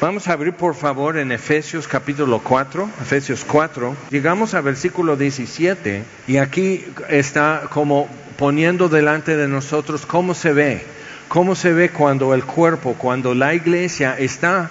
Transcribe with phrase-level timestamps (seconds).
[0.00, 3.96] Vamos a abrir por favor en Efesios capítulo 4, Efesios 4.
[4.10, 10.82] Llegamos al versículo 17 y aquí está como poniendo delante de nosotros cómo se ve,
[11.26, 14.70] cómo se ve cuando el cuerpo, cuando la iglesia está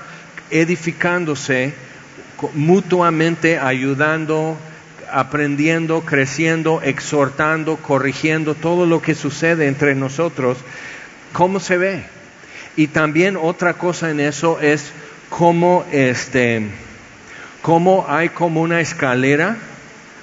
[0.49, 1.73] edificándose
[2.53, 4.55] mutuamente, ayudando,
[5.11, 10.57] aprendiendo, creciendo, exhortando, corrigiendo todo lo que sucede entre nosotros,
[11.33, 12.03] cómo se ve.
[12.77, 14.93] Y también otra cosa en eso es
[15.37, 16.63] cómo este
[17.61, 19.57] cómo hay como una escalera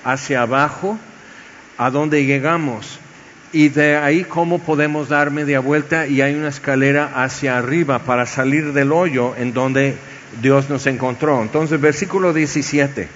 [0.02, 0.98] hacia abajo
[1.78, 2.98] a donde llegamos
[3.52, 8.26] y de ahí cómo podemos dar media vuelta y hay una escalera hacia arriba para
[8.26, 9.94] salir del hoyo en donde
[10.42, 11.40] Dios nos encontró.
[11.40, 13.06] Entonces, versículo 17.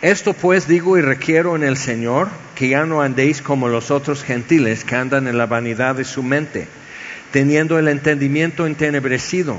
[0.00, 4.22] Esto pues digo y requiero en el Señor que ya no andéis como los otros
[4.22, 6.68] gentiles que andan en la vanidad de su mente,
[7.32, 9.58] teniendo el entendimiento entenebrecido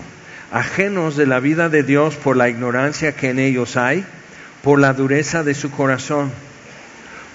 [0.52, 4.03] ajenos de la vida de Dios por la ignorancia que en ellos hay,
[4.63, 6.32] por la dureza de su corazón,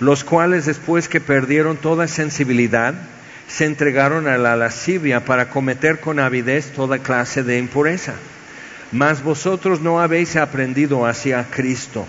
[0.00, 2.94] los cuales después que perdieron toda sensibilidad,
[3.48, 8.14] se entregaron a la lascivia para cometer con avidez toda clase de impureza.
[8.90, 12.06] Mas vosotros no habéis aprendido hacia Cristo,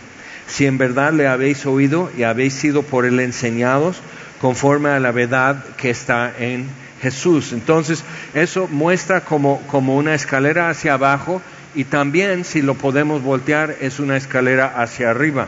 [0.47, 4.01] si en verdad le habéis oído y habéis sido por él enseñados
[4.39, 6.67] conforme a la verdad que está en
[7.05, 7.53] Jesús.
[7.53, 8.03] Entonces,
[8.33, 11.39] eso muestra como, como una escalera hacia abajo
[11.75, 15.47] y también, si lo podemos voltear, es una escalera hacia arriba.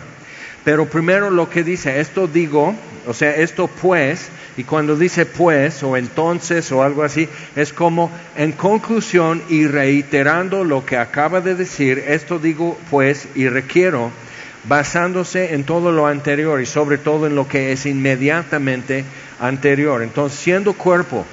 [0.64, 2.76] Pero primero lo que dice, esto digo,
[3.08, 8.12] o sea, esto pues, y cuando dice pues o entonces o algo así, es como
[8.36, 14.12] en conclusión y reiterando lo que acaba de decir, esto digo pues y requiero,
[14.68, 19.06] basándose en todo lo anterior y sobre todo en lo que es inmediatamente
[19.40, 20.04] anterior.
[20.04, 21.26] Entonces, siendo cuerpo,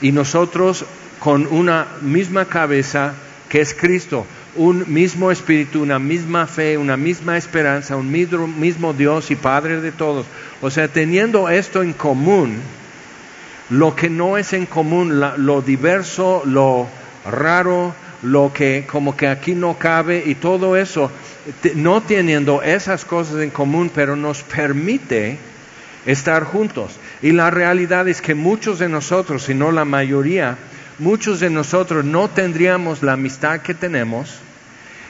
[0.00, 0.84] y nosotros
[1.18, 3.14] con una misma cabeza
[3.48, 9.30] que es Cristo, un mismo espíritu, una misma fe, una misma esperanza, un mismo, Dios
[9.30, 10.26] y Padre de todos.
[10.60, 12.58] O sea, teniendo esto en común,
[13.68, 16.88] lo que no es en común, lo diverso, lo
[17.30, 21.10] raro, lo que como que aquí no cabe y todo eso,
[21.74, 25.38] no teniendo esas cosas en común, pero nos permite
[26.06, 26.92] estar juntos.
[27.22, 30.56] Y la realidad es que muchos de nosotros, si no la mayoría,
[30.98, 34.38] muchos de nosotros no tendríamos la amistad que tenemos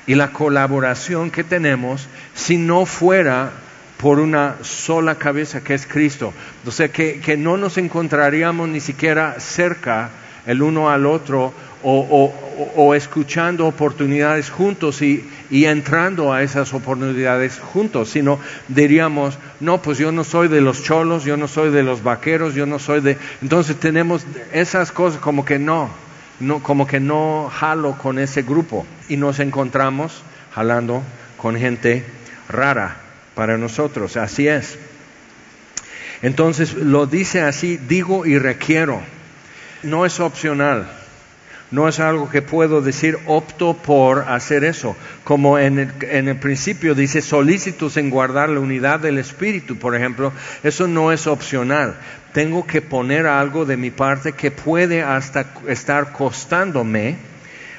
[0.07, 3.53] y la colaboración que tenemos si no fuera
[3.99, 6.33] por una sola cabeza que es Cristo.
[6.67, 10.11] O sea, que, que no nos encontraríamos ni siquiera cerca
[10.47, 18.39] el uno al otro o, escuchando oportunidades juntos y, entrando a esas oportunidades juntos, sino
[18.69, 22.55] diríamos, no, pues yo no soy de los cholos, yo no soy de los vaqueros,
[22.55, 23.19] yo no soy de...
[23.43, 25.91] Entonces tenemos esas cosas como que no,
[26.39, 30.23] no como que no jalo con ese grupo y nos encontramos
[30.55, 31.03] jalando
[31.37, 32.05] con gente
[32.49, 32.97] rara
[33.35, 34.79] para nosotros, así es.
[36.23, 39.01] Entonces lo dice así, digo y requiero,
[39.83, 41.00] no es opcional
[41.71, 44.97] no es algo que puedo decir, opto por hacer eso.
[45.23, 50.33] Como en el, principio dice, solícitos en guardar la unidad del espíritu, por ejemplo,
[50.65, 51.95] eso no es opcional.
[52.33, 57.19] Tengo que poner algo de mi parte que puede hasta estar costándome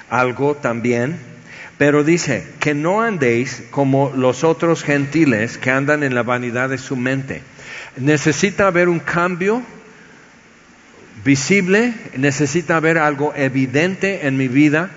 [0.09, 1.18] algo también.
[1.78, 6.78] Pero dice, que no andéis como los otros gentiles que andan en la vanidad de
[6.78, 7.41] su mente.
[7.97, 9.63] Necesita haber un cambio
[11.23, 14.91] visible, necesita haber algo evidente en mi vida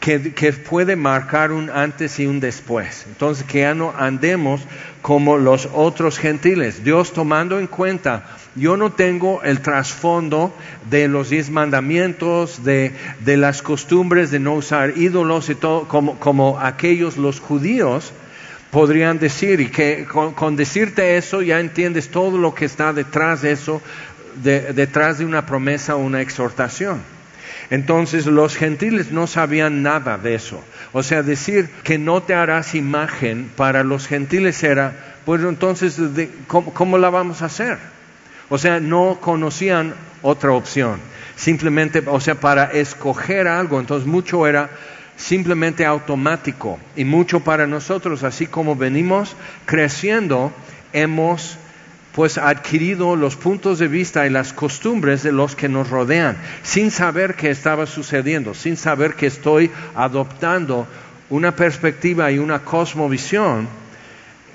[0.00, 3.04] que, puede marcar un antes y un después.
[3.08, 4.62] Entonces, que ya no andemos
[5.02, 6.84] como los otros gentiles.
[6.84, 8.24] Dios tomando en cuenta,
[8.54, 10.54] yo no tengo el trasfondo
[10.88, 12.92] de los diez mandamientos, de,
[13.24, 18.12] las costumbres de no usar ídolos y todo, como, como aquellos los judíos
[18.70, 23.52] podrían decir, y que con, decirte eso ya entiendes todo lo que está detrás de
[23.52, 23.80] eso,
[24.36, 27.00] detrás de una promesa o una exhortación.
[27.70, 30.62] Entonces los gentiles no sabían nada de eso.
[30.92, 36.00] O sea, decir que no te harás imagen para los gentiles era, pues entonces,
[36.46, 37.78] ¿cómo, la vamos a hacer?
[38.48, 40.98] O sea, no conocían otra opción.
[41.36, 44.70] Simplemente, o sea, para escoger algo, entonces mucho era
[45.16, 46.78] simplemente automático.
[46.96, 49.36] Y mucho para nosotros, así como venimos
[49.66, 50.52] creciendo,
[50.94, 51.58] hemos
[52.18, 56.90] pues adquirido los puntos de vista y las costumbres de los que nos rodean, sin
[56.90, 60.88] saber qué estaba sucediendo, sin saber que estoy adoptando
[61.30, 63.68] una perspectiva y una cosmovisión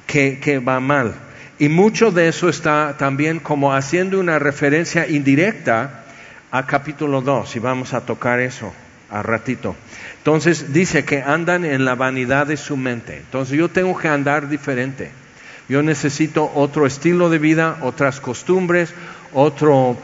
[0.05, 1.13] que, que va mal.
[1.57, 6.03] Y mucho de eso está también como haciendo una referencia indirecta
[6.51, 8.73] a capítulo 2, y vamos a tocar eso
[9.09, 9.73] a ratito.
[10.17, 13.19] Entonces dice que andan en la vanidad de su mente.
[13.19, 15.22] Entonces yo tengo que andar diferente.
[15.69, 18.93] Yo necesito otro estilo de vida, otras costumbres,
[19.33, 19.97] otro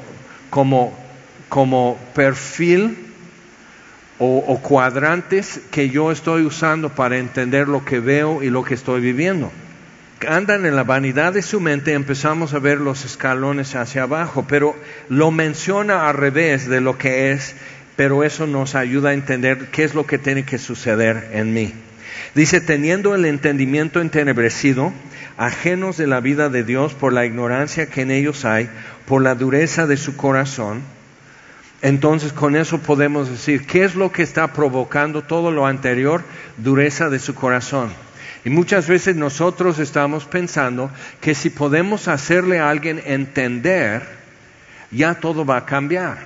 [0.50, 0.98] como,
[1.50, 2.98] como perfil
[4.20, 8.74] o, o cuadrantes que yo estoy usando para entender lo que veo y lo que
[8.74, 9.52] estoy viviendo
[10.28, 14.76] andan en la vanidad de su mente, empezamos a ver los escalones hacia abajo, pero
[15.08, 17.56] lo menciona al revés de lo que es,
[17.96, 21.74] pero eso nos ayuda a entender qué es lo que tiene que suceder en mí.
[22.36, 24.94] Dice, teniendo el entendimiento entenebrecido,
[25.40, 28.70] ajenos de la vida de Dios por la ignorancia que en ellos hay,
[29.08, 30.82] por la dureza de su corazón,
[31.82, 36.24] entonces con eso podemos decir, ¿qué es lo que está provocando todo lo anterior?
[36.58, 37.90] Dureza de su corazón.
[38.44, 40.92] Y muchas veces nosotros estamos pensando
[41.22, 44.04] que si podemos hacerle a alguien entender,
[44.92, 46.18] ya todo va a cambiar.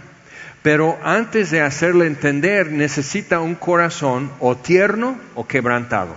[0.63, 6.15] Pero antes de hacerle entender, necesita un corazón o tierno o quebrantado.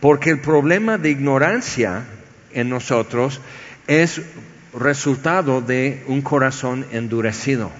[0.00, 2.04] Porque el problema de ignorancia
[2.54, 3.40] en nosotros
[3.86, 4.22] es
[4.72, 7.70] resultado de un corazón endurecido.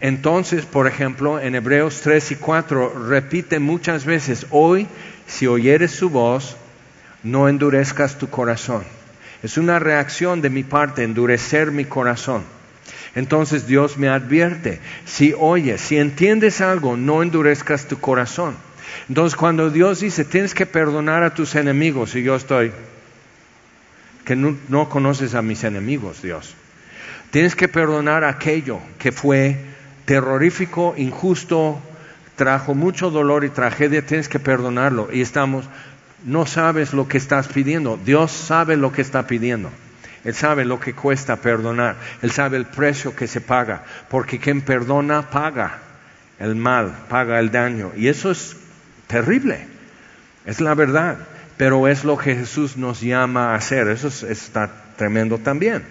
[0.00, 4.86] Entonces, por ejemplo, en Hebreos 3 y 4 repite muchas veces, hoy
[5.26, 6.56] si oyeres su voz,
[7.22, 8.84] no endurezcas tu corazón.
[9.42, 12.42] Es una reacción de mi parte, endurecer mi corazón.
[13.14, 18.54] Entonces Dios me advierte, si oyes, si entiendes algo, no endurezcas tu corazón.
[19.08, 22.72] Entonces cuando Dios dice, tienes que perdonar a tus enemigos, y yo estoy,
[24.26, 26.54] que no, no conoces a mis enemigos, Dios.
[27.30, 29.56] Tienes que perdonar aquello que fue
[30.04, 31.80] terrorífico, injusto,
[32.34, 35.08] trajo mucho dolor y tragedia, tienes que perdonarlo.
[35.12, 35.64] Y estamos,
[36.24, 37.98] no sabes lo que estás pidiendo.
[38.04, 39.70] Dios sabe lo que está pidiendo.
[40.24, 41.94] Él sabe lo que cuesta perdonar.
[42.20, 43.84] Él sabe el precio que se paga.
[44.08, 45.78] Porque quien perdona paga
[46.40, 47.92] el mal, paga el daño.
[47.96, 48.56] Y eso es
[49.06, 49.68] terrible.
[50.44, 51.18] Es la verdad.
[51.56, 53.88] Pero es lo que Jesús nos llama a hacer.
[53.88, 55.84] Eso está tremendo también.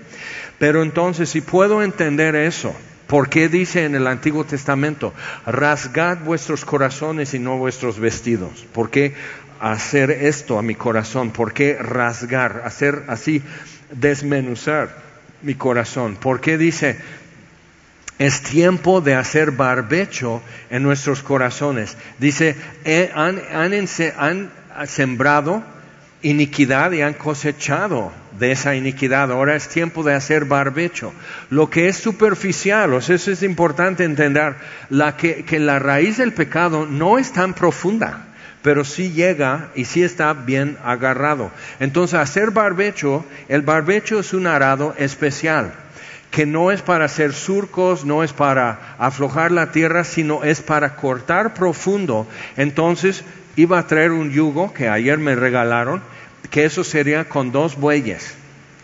[0.59, 2.75] Pero entonces, si puedo entender eso,
[3.07, 5.13] ¿Por qué dice en el Antiguo Testamento,
[5.45, 8.65] rasgad vuestros corazones y no vuestros vestidos?
[8.73, 9.13] ¿Por qué
[9.59, 11.31] hacer esto a mi corazón?
[11.31, 13.43] ¿Por qué rasgar, hacer así,
[13.91, 14.97] desmenuzar
[15.43, 16.15] mi corazón?
[16.15, 16.97] ¿Por qué dice,
[18.17, 20.41] es tiempo de hacer barbecho
[20.71, 21.97] en nuestros corazones?
[22.17, 22.55] Dice,
[23.13, 24.51] han, han
[24.85, 25.63] sembrado
[26.21, 29.31] iniquidad y han cosechado de esa iniquidad.
[29.31, 31.13] Ahora es tiempo de hacer barbecho.
[31.49, 34.55] Lo que es superficial, o sea, eso es importante entender,
[34.89, 38.25] la que, que la raíz del pecado no es tan profunda,
[38.63, 41.51] pero sí llega y sí está bien agarrado.
[41.79, 45.73] Entonces, hacer barbecho, el barbecho es un arado especial
[46.31, 50.97] que no es para hacer surcos, no es para aflojar la tierra, sino es para
[50.97, 52.27] cortar profundo.
[52.57, 53.23] Entonces,
[53.55, 56.01] iba a traer un yugo que ayer me regalaron,
[56.49, 58.35] que eso sería con dos bueyes.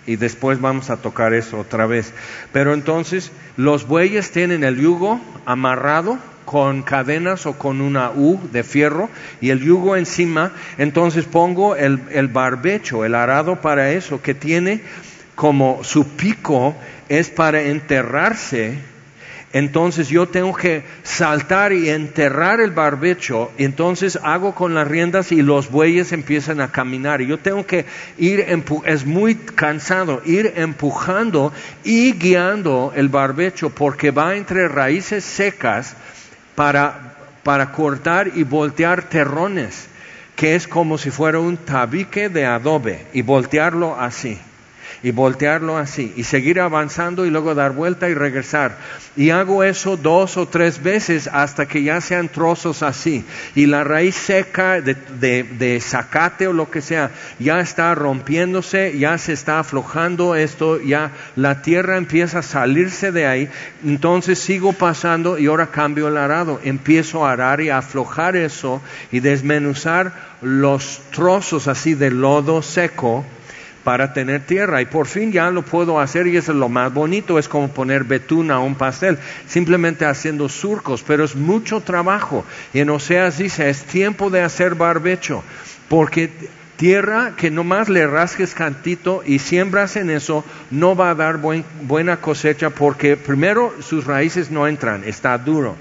[0.08, 2.14] Y después vamos a tocar eso otra vez.
[2.52, 8.64] Pero entonces los bueyes tienen el yugo amarrado con cadenas o con una U de
[8.64, 9.10] fierro
[9.40, 10.54] y el yugo encima.
[10.78, 11.98] Entonces pongo el,
[12.28, 14.82] barbecho, el arado para eso, que tiene
[15.36, 16.76] como su pico
[17.10, 18.78] es para enterrarse
[19.54, 25.42] entonces yo tengo que saltar y enterrar el barbecho, entonces hago con las riendas y
[25.42, 27.22] los bueyes empiezan a caminar.
[27.22, 27.86] Yo tengo que
[28.18, 28.46] ir,
[28.86, 31.52] es muy cansado, ir empujando
[31.84, 35.96] y guiando el barbecho porque va entre raíces secas
[36.56, 39.88] para, para cortar y voltear terrones,
[40.38, 44.40] que es como si fuera un tabique de adobe y voltearlo así
[45.04, 48.78] y voltearlo así y seguir avanzando y luego dar vuelta y regresar.
[49.16, 53.26] Y hago eso dos o tres veces hasta que ya sean trozos así.
[53.56, 59.18] Y la raíz seca de, de, zacate o lo que sea ya está rompiéndose, ya
[59.18, 63.50] se está aflojando esto, ya la tierra empieza a salirse de ahí.
[63.84, 66.60] Entonces sigo pasando y ahora cambio el arado.
[66.64, 68.82] Empiezo a arar y a aflojar eso
[69.12, 73.26] y desmenuzar los trozos así de lodo seco
[73.84, 76.94] para tener tierra y por fin ya lo puedo hacer y eso es lo más
[76.94, 82.46] bonito, es como poner betún a un pastel, simplemente haciendo surcos, pero es mucho trabajo.
[82.74, 85.44] Y en Oseas dice, es tiempo de hacer barbecho,
[85.90, 86.30] porque
[86.78, 92.18] tierra que nomás le rasques cantito y siembras en eso, no va a dar buena
[92.18, 95.76] cosecha porque primero sus raíces no entran, está duro.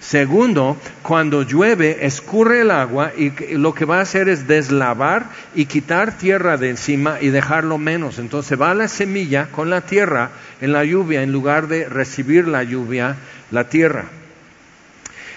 [0.00, 5.66] Segundo, cuando llueve, escurre el agua y lo que va a hacer es deslavar y
[5.66, 8.18] quitar tierra de encima y dejarlo menos.
[8.18, 12.62] Entonces va la semilla con la tierra en la lluvia en lugar de recibir la
[12.62, 13.16] lluvia,
[13.50, 14.06] la tierra.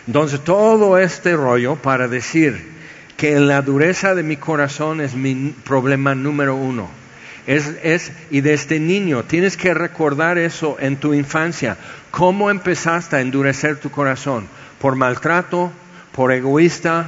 [0.07, 2.71] Entonces, todo este rollo para decir
[3.17, 7.00] que la dureza de mi corazón es mi problema número uno.
[7.47, 11.77] Es, es, y desde niño tienes que recordar eso en tu infancia.
[12.11, 14.47] ¿Cómo empezaste a endurecer tu corazón?
[14.79, 15.71] ¿Por maltrato?
[16.11, 17.07] ¿Por egoísta?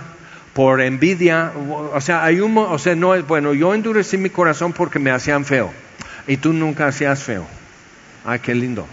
[0.54, 1.52] ¿Por envidia?
[1.94, 3.54] O sea, hay un, o sea, no es bueno.
[3.54, 5.72] Yo endurecí mi corazón porque me hacían feo.
[6.28, 7.46] Y tú nunca hacías feo.
[8.26, 8.88] Ay, qué lindo.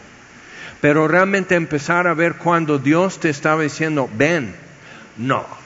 [0.80, 4.54] Pero realmente empezar a ver cuando Dios te estaba diciendo, ven,
[5.16, 5.59] no.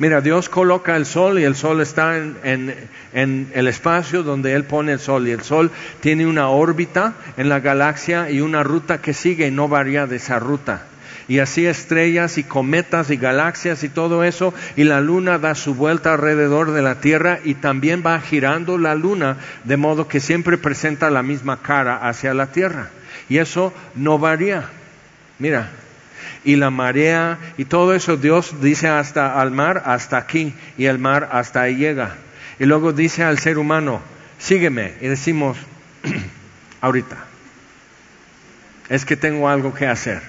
[0.00, 2.74] Mira, Dios coloca el sol y el sol está en,
[3.12, 7.60] el espacio donde Él pone el sol y el sol tiene una órbita en la
[7.60, 10.86] galaxia y una ruta que sigue y no varía de esa ruta.
[11.28, 15.74] Y así estrellas y cometas y galaxias y todo eso, y la luna da su
[15.74, 20.56] vuelta alrededor de la Tierra y también va girando la luna, de modo que siempre
[20.56, 22.88] presenta la misma cara hacia la Tierra.
[23.28, 24.64] Y eso no varía.
[25.38, 25.68] Mira,
[26.44, 30.98] y la marea y todo eso Dios dice hasta al mar, hasta aquí, y el
[30.98, 32.16] mar hasta ahí llega.
[32.58, 34.00] Y luego dice al ser humano,
[34.38, 35.56] sígueme, y decimos,
[36.80, 37.16] ahorita,
[38.88, 40.22] es que tengo algo que hacer.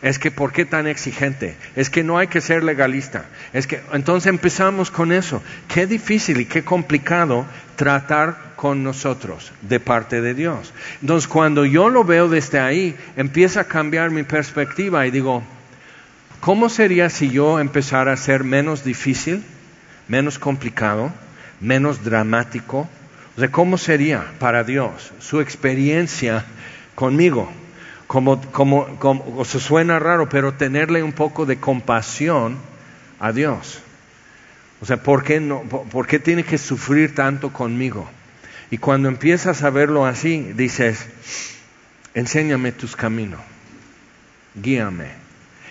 [0.00, 1.56] Es que ¿por qué tan exigente?
[1.74, 3.24] Es que no hay que ser legalista.
[3.52, 5.42] Es que entonces empezamos con eso.
[5.66, 10.74] Qué difícil y qué complicado tratar con nosotros de parte de Dios.
[11.00, 15.44] Entonces cuando yo lo veo desde ahí, empieza a cambiar mi perspectiva y digo,
[16.40, 19.44] ¿cómo sería si yo empezara a ser menos difícil,
[20.08, 21.12] menos complicado,
[21.60, 22.88] menos dramático?
[23.36, 26.44] O sea, ¿cómo sería para Dios su experiencia
[26.96, 27.48] conmigo?
[28.08, 32.56] como, como, como se suena raro, pero tenerle un poco de compasión
[33.20, 33.80] a Dios.
[34.80, 38.08] O sea, ¿por qué, no, por, qué tiene que sufrir tanto conmigo?
[38.70, 41.06] Y cuando empiezas a verlo así, dices,
[42.14, 43.40] enséñame tus caminos,
[44.54, 45.08] guíame,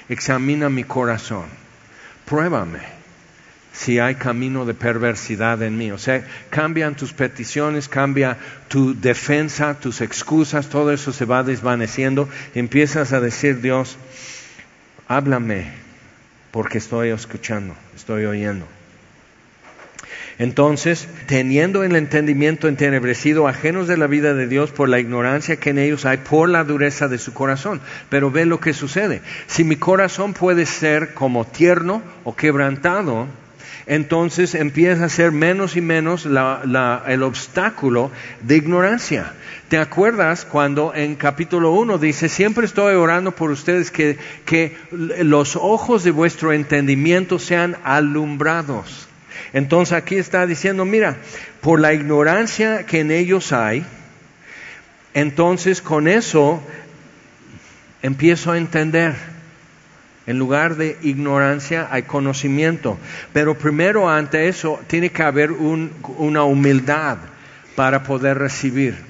[0.09, 1.45] examina mi corazón,
[2.25, 2.97] pruébame
[3.77, 5.91] si hay camino de perversidad en mí.
[5.91, 8.37] O sea, cambian tus peticiones, cambia
[8.67, 12.27] tu defensa, tus excusas, todo eso se va desvaneciendo.
[12.55, 13.97] Empiezas a decir, Dios,
[15.07, 15.71] háblame,
[16.49, 18.65] porque estoy escuchando, estoy oyendo.
[20.39, 25.71] Entonces, teniendo el entendimiento entenebrecido, ajenos de la vida de Dios por la ignorancia que
[25.71, 27.81] en ellos hay, por la dureza de su corazón.
[28.09, 29.21] Pero ve lo que sucede.
[29.47, 33.27] Si mi corazón puede ser como tierno o quebrantado,
[33.87, 39.33] entonces empieza a ser menos y menos el obstáculo de ignorancia.
[39.69, 45.55] ¿Te acuerdas cuando en capítulo 1 dice, siempre estoy orando por ustedes que, que los
[45.55, 49.06] ojos de vuestro entendimiento sean alumbrados?
[49.53, 51.17] Entonces aquí está diciendo, mira,
[51.61, 53.85] por la ignorancia que en ellos hay,
[55.13, 56.61] entonces con eso
[58.01, 59.15] empiezo a entender
[60.27, 62.97] en lugar de ignorancia hay conocimiento.
[63.31, 67.17] Pero primero ante eso tiene que haber una humildad
[67.75, 69.06] para poder recibir.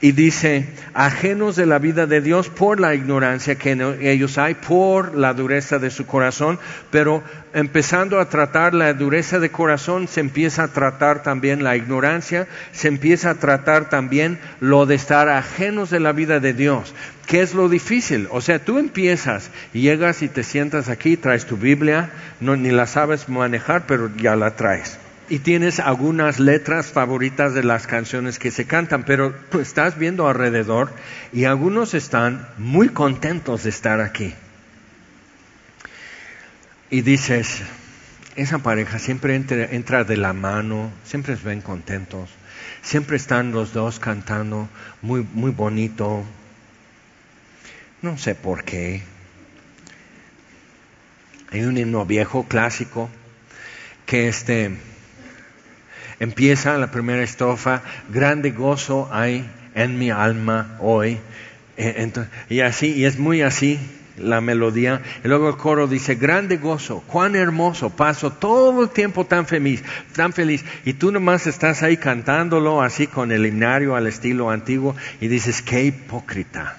[0.00, 5.14] Y dice, ajenos de la vida de Dios por la ignorancia que ellos hay, por
[5.14, 6.58] la dureza de su corazón,
[6.90, 12.46] pero empezando a tratar la dureza de corazón, se empieza a tratar también la ignorancia,
[12.72, 16.94] se empieza a tratar también lo de estar ajenos de la vida de Dios.
[17.26, 18.28] ¿Qué es lo difícil?
[18.30, 22.86] O sea, tú empiezas llegas y te sientas aquí, traes tu Biblia, no, ni la
[22.86, 24.98] sabes manejar, pero ya la traes
[25.28, 30.92] y tienes algunas letras favoritas de las canciones que se cantan, pero estás viendo alrededor
[31.32, 34.34] y algunos están muy contentos de estar aquí.
[36.90, 37.62] Y dices,
[38.36, 42.30] esa pareja siempre entra, de la mano, siempre se ven contentos,
[42.82, 44.68] siempre están los dos cantando
[45.02, 46.24] muy, muy bonito.
[48.02, 49.02] No sé por qué.
[51.50, 53.10] Hay un himno viejo, clásico,
[54.04, 54.76] que este
[56.18, 59.44] Empieza la primera estrofa, grande gozo hay
[59.74, 61.18] en mi alma hoy.
[61.76, 62.10] Eh,
[62.48, 63.78] y así, y es muy así
[64.18, 65.02] la melodía.
[65.24, 69.82] Y luego el coro dice, grande gozo, cuán hermoso, paso todo el tiempo tan feliz,
[70.14, 70.64] tan feliz.
[70.84, 75.62] Y tú nomás estás ahí cantándolo así con el himnario al estilo antiguo y dices,
[75.62, 76.78] qué hipócrita.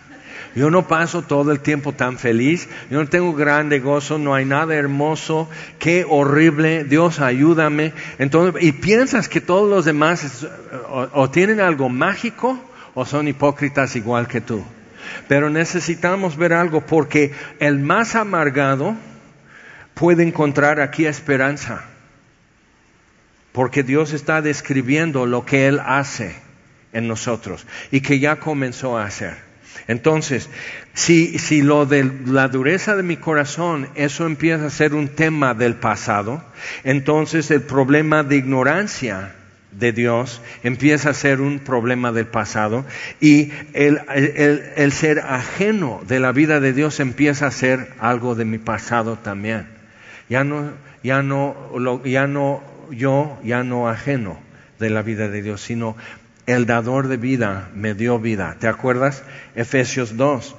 [0.56, 4.46] Yo no paso todo el tiempo tan feliz, yo no tengo grande gozo, no hay
[4.46, 5.50] nada hermoso,
[5.80, 7.94] qué horrible, Dios ayúdame.
[8.18, 10.48] Entonces, y piensas que todos los demás
[11.13, 12.60] o, tienen algo mágico
[12.96, 14.63] o son hipócritas igual que tú.
[15.27, 18.96] Pero necesitamos ver algo porque el más amargado
[19.94, 21.84] puede encontrar aquí esperanza.
[23.51, 26.36] Porque Dios está describiendo lo que Él hace
[26.94, 29.47] en nosotros y que ya comenzó a hacer.
[29.88, 30.50] Entonces,
[30.93, 35.53] si, si lo de la dureza de mi corazón, eso empieza a ser un tema
[35.53, 36.43] del pasado,
[36.84, 39.34] entonces el problema de ignorancia
[39.72, 42.86] de Dios empieza a ser un problema del pasado
[43.19, 44.01] y el,
[44.75, 49.17] el, ser ajeno de la vida de Dios empieza a ser algo de mi pasado
[49.17, 49.67] también.
[50.29, 50.72] Ya no,
[51.03, 54.39] ya no, ya no yo, ya no ajeno
[54.79, 55.96] de la vida de Dios, sino
[56.48, 58.56] el dador de vida me dio vida.
[58.58, 59.24] ¿Te acuerdas?
[59.54, 60.56] Efesios 2.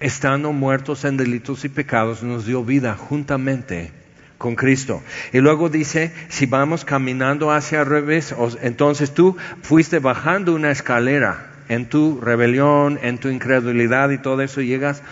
[0.00, 3.90] Estando muertos en delitos y pecados, nos dio vida juntamente
[4.38, 5.02] con Cristo.
[5.32, 8.32] Y luego dice, si vamos caminando hacia revés,
[8.62, 14.62] entonces tú fuiste bajando una escalera en tu rebelión, en tu incredulidad y todo eso,
[14.62, 15.02] llegas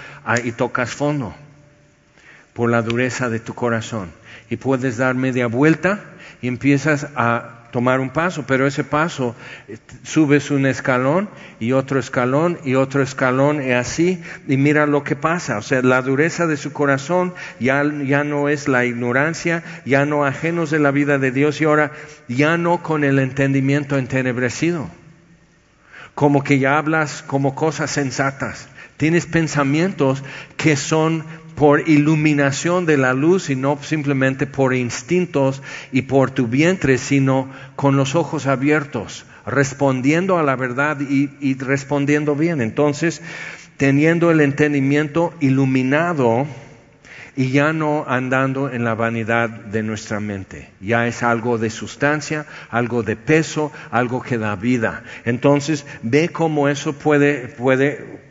[0.45, 1.35] y tocas fondo
[2.53, 4.11] por la dureza de tu corazón.
[4.49, 6.05] Y puedes dar media vuelta
[6.41, 9.37] y empiezas a tomar un paso, pero ese paso
[10.03, 11.29] subes un escalón
[11.61, 15.59] y otro escalón y otro escalón y así, y mira lo que pasa.
[15.59, 20.25] O sea, la dureza de su corazón ya, ya no es la ignorancia, ya no
[20.25, 21.93] ajenos de la vida de Dios y ahora
[22.29, 24.89] ya no con el entendimiento entenebrecido.
[26.15, 28.71] Como que ya hablas como cosas sensatas.
[28.97, 30.25] Tienes pensamientos
[30.57, 31.25] que son
[31.57, 37.51] por iluminación de la luz y no simplemente por instintos y por tu vientre, sino
[37.77, 42.61] con los ojos abiertos, respondiendo a la verdad y, respondiendo bien.
[42.63, 43.23] Entonces,
[43.77, 46.47] teniendo el entendimiento iluminado
[47.37, 50.71] y ya no andando en la vanidad de nuestra mente.
[50.81, 55.05] Ya es algo de sustancia, algo de peso, algo que da vida.
[55.27, 58.23] Entonces, ve cómo eso puede, puede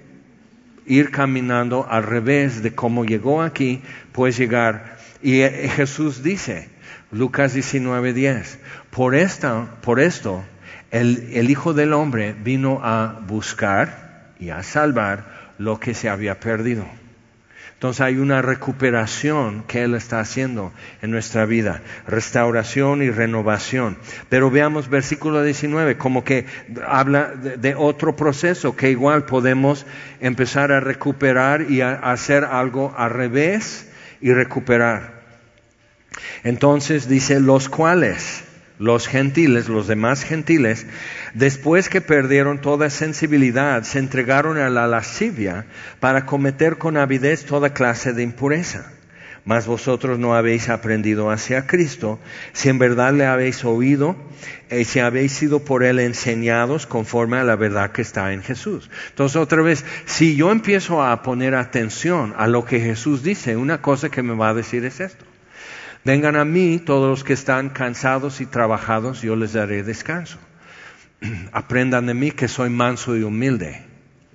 [0.87, 4.97] ir caminando al revés de cómo llegó aquí, puedes llegar.
[5.21, 6.69] Y eh, Jesús dice,
[7.15, 8.57] Lucas 19:10,
[8.91, 10.43] por, esta, por esto
[10.91, 16.85] el, Hijo del Hombre vino a buscar y a salvar lo que se había perdido.
[17.73, 23.97] Entonces hay una recuperación que Él está haciendo en nuestra vida, restauración y renovación.
[24.27, 26.45] Pero veamos versículo 19, como que
[26.85, 29.85] habla de, otro proceso que igual podemos
[30.19, 33.89] empezar a recuperar y a hacer algo al revés
[34.19, 35.24] y recuperar.
[36.43, 38.43] Entonces dice los cuales
[38.77, 40.85] los gentiles, los demás gentiles,
[41.33, 45.65] después que perdieron toda sensibilidad, se entregaron a la lascivia
[45.99, 48.91] para cometer con avidez toda clase de impureza.
[49.45, 52.19] Mas vosotros no habéis aprendido hacia Cristo,
[52.51, 54.15] si en verdad le habéis oído,
[54.71, 58.89] y si habéis sido por él enseñados conforme a la verdad que está en Jesús.
[59.09, 63.81] Entonces, otra vez, si yo empiezo a poner atención a lo que Jesús dice, una
[63.83, 65.25] cosa que me va a decir es esto.
[66.05, 70.37] Vengan a mí todos los que están cansados y trabajados, yo les daré descanso.
[71.51, 73.81] Aprendan de mí que soy manso y humilde,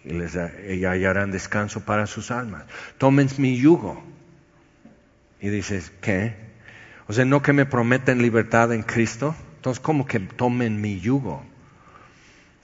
[0.04, 2.64] y les hallarán descanso para sus almas.
[2.98, 4.02] Tomen mi yugo.
[5.40, 6.34] Y dices, ¿qué?
[7.06, 9.36] O sea, no que me prometen libertad en Cristo.
[9.54, 11.44] Entonces, ¿cómo que tomen mi yugo?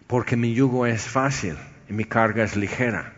[0.08, 1.56] Porque mi yugo es fácil
[1.88, 3.12] y mi carga es ligera.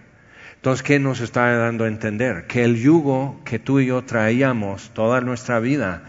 [0.58, 2.48] Entonces, ¿qué nos está dando a entender?
[2.48, 6.02] Que el yugo que tú y yo traíamos toda nuestra vida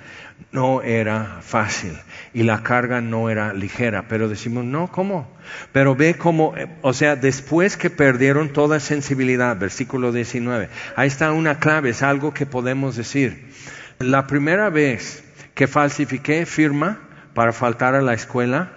[0.52, 1.94] no era fácil
[2.34, 4.08] y la carga no era ligera.
[4.08, 5.32] Pero decimos, no, ¿cómo?
[5.72, 11.32] Pero ve cómo, eh, o sea, después que perdieron toda sensibilidad, versículo 19, ahí está
[11.32, 13.54] una clave, es algo que podemos decir.
[14.00, 17.02] La primera vez que falsifiqué firma
[17.36, 18.72] para faltar a la escuela,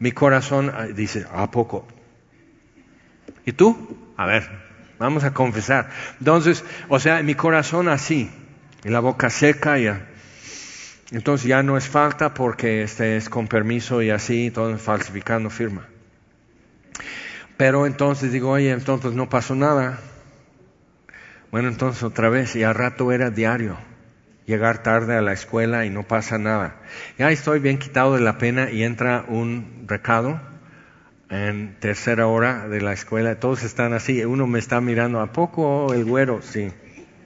[0.00, 1.86] mi corazón ah, dice, ¿a poco?
[3.46, 3.96] ¿Y tú?
[4.16, 4.63] A ver,
[4.98, 5.90] Vamos a confesar.
[6.18, 8.30] Entonces, o sea, mi corazón así,
[8.84, 10.06] y la boca seca, ya.
[11.10, 15.86] Entonces ya no es falta porque este es con permiso y así, todo falsificando firma.
[17.56, 20.00] Pero entonces digo, oye, entonces no pasó nada.
[21.50, 23.76] Bueno, entonces otra vez, y al rato era diario.
[24.46, 26.76] Llegar tarde a la escuela y no pasa nada.
[27.18, 30.40] Ya estoy bien quitado de la pena y entra un recado
[31.30, 35.92] en tercera hora de la escuela, todos están así, uno me está mirando, ¿a poco
[35.92, 36.42] el güero?
[36.42, 36.70] Sí,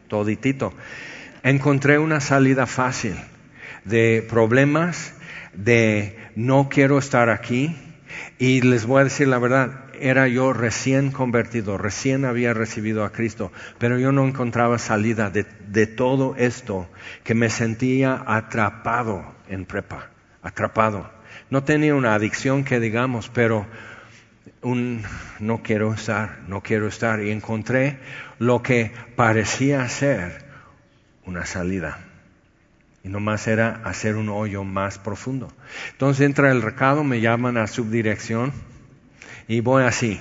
[0.09, 0.73] toditito.
[1.43, 3.15] Encontré una salida fácil
[3.85, 5.15] de problemas,
[5.55, 7.77] de no quiero estar aquí,
[8.39, 13.13] y les voy a decir la verdad, era yo recién convertido, recién había recibido a
[13.13, 16.89] Cristo, pero yo no encontraba salida de, de todo esto
[17.25, 20.11] que me sentía atrapado en prepa,
[20.43, 21.18] atrapado.
[21.51, 23.67] No tenía una adicción que digamos, pero
[24.63, 25.03] un
[25.41, 27.23] no quiero estar, no quiero estar.
[27.23, 27.99] Y encontré
[28.39, 30.45] lo que parecía ser
[31.25, 31.99] una salida.
[33.05, 35.53] Y nomás era hacer un hoyo más profundo.
[35.93, 38.53] Entonces entra el recado, me llaman a subdirección
[39.47, 40.21] y voy así.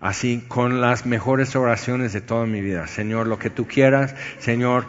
[0.00, 2.86] Así con las mejores oraciones de toda mi vida.
[2.86, 4.86] Señor, lo que tú quieras, Señor,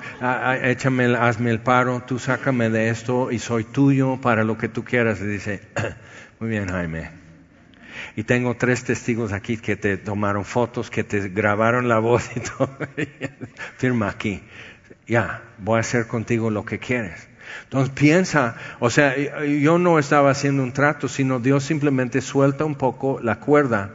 [0.63, 4.83] échame, hazme el paro, tú sácame de esto y soy tuyo para lo que tú
[4.83, 5.21] quieras.
[5.21, 5.61] Y dice,
[6.39, 7.09] muy bien, Jaime.
[8.15, 12.39] Y tengo tres testigos aquí que te tomaron fotos, que te grabaron la voz y
[12.39, 12.69] todo.
[13.77, 14.41] Firma aquí.
[15.07, 17.27] Ya, voy a hacer contigo lo que quieres.
[17.63, 19.15] Entonces piensa, o sea,
[19.45, 23.91] yo no estaba haciendo un trato, sino Dios simplemente suelta un poco la cuerda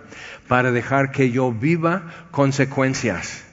[0.49, 3.45] para dejar que yo viva consecuencias.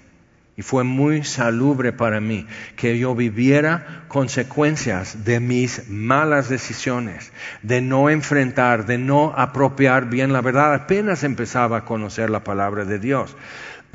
[0.59, 7.79] Y fue muy salubre para mí que yo viviera consecuencias de mis malas decisiones, de
[7.79, 10.73] no enfrentar, de no apropiar bien la verdad.
[10.73, 13.37] Apenas empezaba a conocer la palabra de Dios.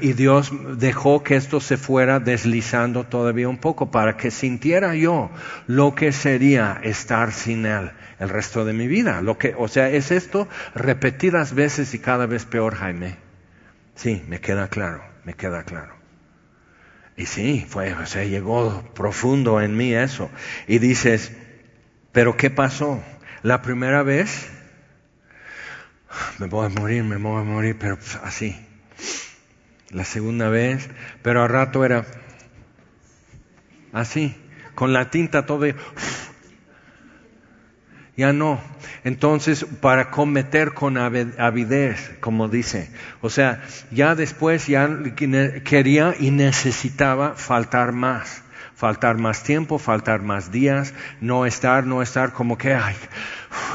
[0.00, 5.30] Y Dios dejó que esto se fuera deslizando todavía un poco para que sintiera yo
[5.68, 9.22] lo que sería estar sin Él el resto de mi vida.
[9.22, 13.16] Lo que, o sea, es esto repetidas veces y cada vez peor, Jaime.
[13.94, 15.94] Sí, me queda claro, me queda claro.
[17.16, 20.30] Y sí, fue, o sea, llegó profundo en mí eso.
[20.66, 21.32] Y dices,
[22.10, 23.02] pero ¿qué pasó?
[23.42, 24.48] La primera vez,
[26.38, 28.63] me voy a morir, me voy a morir, pero así.
[29.94, 30.90] La segunda vez,
[31.22, 32.04] pero al rato era
[33.92, 34.36] así,
[34.74, 35.66] con la tinta todo
[38.16, 38.60] ya no.
[39.04, 42.90] Entonces, para cometer con avidez, como dice.
[43.20, 44.90] O sea, ya después ya
[45.62, 48.42] quería y necesitaba faltar más.
[48.74, 52.96] Faltar más tiempo, faltar más días, no estar, no estar como que, ay,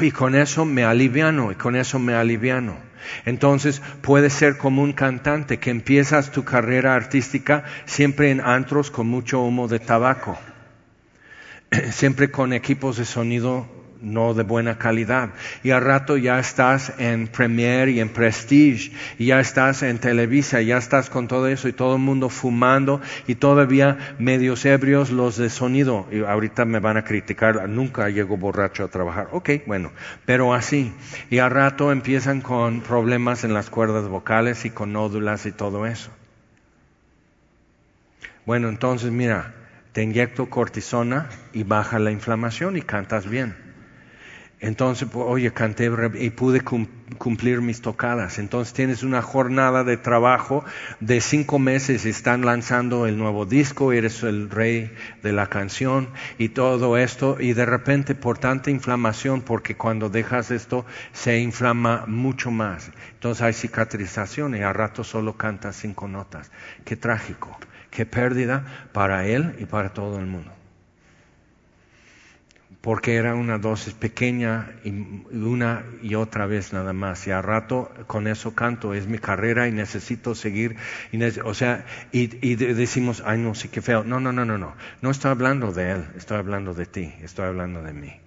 [0.00, 2.89] y con eso me aliviano, y con eso me aliviano.
[3.24, 9.06] Entonces puede ser como un cantante que empiezas tu carrera artística siempre en antros con
[9.06, 10.38] mucho humo de tabaco,
[11.90, 15.30] siempre con equipos de sonido no de buena calidad.
[15.62, 20.60] Y al rato ya estás en Premiere y en Prestige, y ya estás en Televisa,
[20.62, 25.36] ya estás con todo eso y todo el mundo fumando y todavía medios ebrios los
[25.36, 26.06] de sonido.
[26.10, 29.28] Y ahorita me van a criticar, nunca llego borracho a trabajar.
[29.32, 29.92] Ok, bueno,
[30.24, 30.92] pero así.
[31.30, 35.86] Y al rato empiezan con problemas en las cuerdas vocales y con nódulas y todo
[35.86, 36.10] eso.
[38.46, 39.54] Bueno, entonces mira,
[39.92, 43.69] te inyecto cortisona y baja la inflamación y cantas bien.
[44.60, 48.38] Entonces, pues, oye, canté y pude cumplir mis tocadas.
[48.38, 50.64] Entonces tienes una jornada de trabajo
[51.00, 54.92] de cinco meses, están lanzando el nuevo disco, eres el rey
[55.22, 60.50] de la canción y todo esto, y de repente por tanta inflamación, porque cuando dejas
[60.50, 62.90] esto se inflama mucho más.
[63.14, 66.50] Entonces hay cicatrización y a rato solo cantas cinco notas.
[66.84, 67.58] Qué trágico,
[67.90, 70.59] qué pérdida para él y para todo el mundo
[72.80, 77.26] porque era una dosis pequeña y una y otra vez nada más.
[77.26, 80.76] Y a rato con eso canto, es mi carrera y necesito seguir.
[81.44, 84.02] o sea, y, decimos, ay no, sí que feo.
[84.04, 84.74] No, no, no, no, no.
[85.02, 88.20] No estoy hablando de él, estoy hablando de ti, estoy hablando de mí.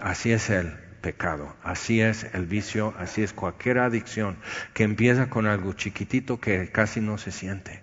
[0.00, 4.36] Así es el pecado, así es el vicio, así es cualquier adicción
[4.74, 7.82] que empieza con algo chiquitito que casi no se siente.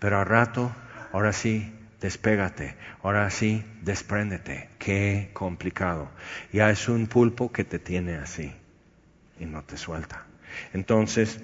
[0.00, 0.74] Pero a rato,
[1.12, 4.70] ahora sí, despégate, ahora sí, despréndete.
[4.78, 6.10] Qué complicado.
[6.52, 8.52] Ya es un pulpo que te tiene así
[9.38, 10.24] y no te suelta.
[10.72, 11.40] Entonces,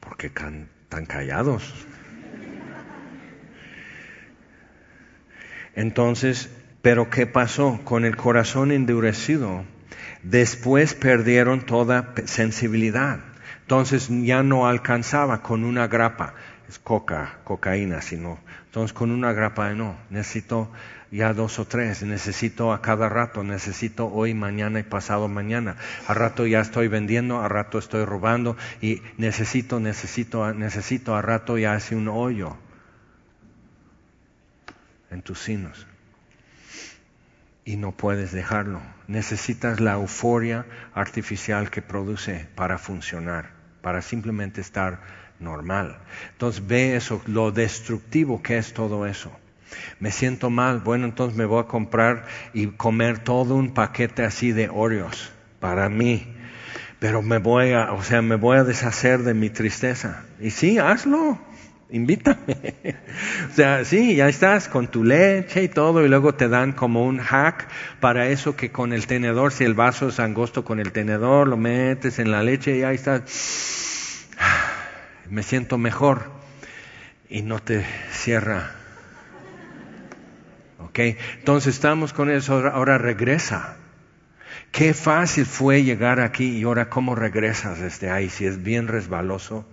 [0.00, 1.86] ¿por qué tan callados?
[5.74, 6.50] Entonces,
[6.82, 7.80] pero ¿qué pasó?
[7.84, 9.64] Con el corazón endurecido,
[10.22, 13.20] después perdieron toda sensibilidad.
[13.62, 16.34] Entonces ya no alcanzaba con una grapa,
[16.68, 20.70] es coca, cocaína, sino entonces con una grapa no, necesito
[21.10, 25.76] ya dos o tres, necesito a cada rato, necesito hoy, mañana y pasado mañana.
[26.06, 31.56] A rato ya estoy vendiendo, a rato estoy robando y necesito, necesito, necesito, a rato
[31.56, 32.58] ya hace un hoyo
[35.10, 35.86] en tus sinos.
[37.64, 38.82] Y no puedes dejarlo.
[39.06, 45.00] Necesitas la euforia artificial que produce para funcionar, para simplemente estar
[45.40, 45.98] normal.
[46.32, 49.30] Entonces ve eso, lo destructivo que es todo eso.
[50.00, 54.52] Me siento mal, bueno, entonces me voy a comprar y comer todo un paquete así
[54.52, 56.26] de Oreos para mí.
[56.98, 60.24] Pero me voy a, o sea, me voy a deshacer de mi tristeza.
[60.40, 61.38] Y sí, hazlo,
[61.90, 62.74] invítame.
[63.50, 67.04] o sea, sí, ya estás con tu leche y todo, y luego te dan como
[67.04, 67.68] un hack
[68.00, 71.56] para eso que con el tenedor, si el vaso es angosto con el tenedor, lo
[71.56, 73.22] metes en la leche y ahí estás
[75.30, 76.30] me siento mejor
[77.28, 78.72] y no te cierra.
[80.78, 80.98] ¿Ok?
[81.38, 83.76] Entonces estamos con eso, ahora, regresa.
[84.72, 89.66] Qué fácil fue llegar aquí y ahora cómo regresas desde ahí, si es bien resbaloso.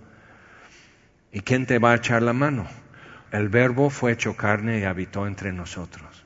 [1.32, 2.66] ¿Y quién te va a echar la mano?
[3.30, 6.24] El verbo fue hecho carne y habitó entre nosotros.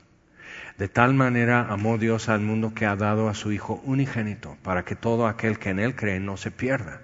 [0.77, 4.83] De tal manera amó Dios al mundo que ha dado a su Hijo unigénito, para
[4.83, 7.00] que todo aquel que en Él cree no se pierda,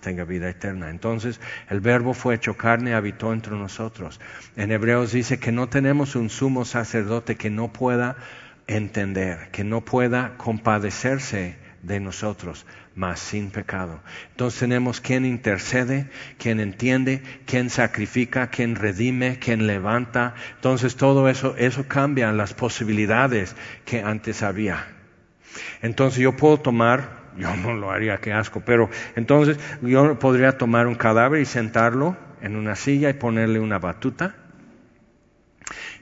[0.00, 0.90] tenga vida eterna.
[0.90, 4.20] Entonces el verbo fue hecho carne habitó entre nosotros.
[4.56, 8.16] En Hebreos dice que no tenemos un sumo sacerdote que no pueda
[8.66, 12.64] entender, que no pueda compadecerse de nosotros,
[12.94, 14.00] mas sin pecado.
[14.30, 20.34] Entonces tenemos quien intercede, quien entiende, quien sacrifica, quien redime, quien levanta.
[20.54, 24.86] Entonces todo eso, eso cambia las posibilidades que antes había.
[25.82, 30.86] Entonces yo puedo tomar, yo no lo haría, qué asco, pero entonces yo podría tomar
[30.86, 34.34] un cadáver y sentarlo en una silla y ponerle una batuta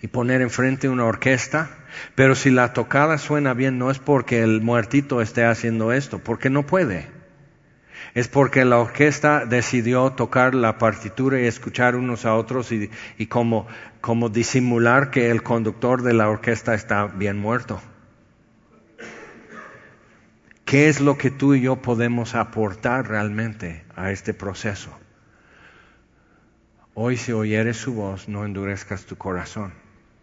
[0.02, 1.70] y poner enfrente una orquesta,
[2.14, 6.50] pero si la tocada suena bien no es porque el muertito esté haciendo esto, porque
[6.50, 7.08] no puede.
[8.14, 13.26] Es porque la orquesta decidió tocar la partitura y escuchar unos a otros y, y
[13.26, 13.68] como,
[14.00, 17.80] como disimular que el conductor de la orquesta está bien muerto.
[20.70, 24.96] ¿Qué es lo que tú y yo podemos aportar realmente a este proceso?
[26.94, 29.72] Hoy si oyeres su voz, no endurezcas tu corazón.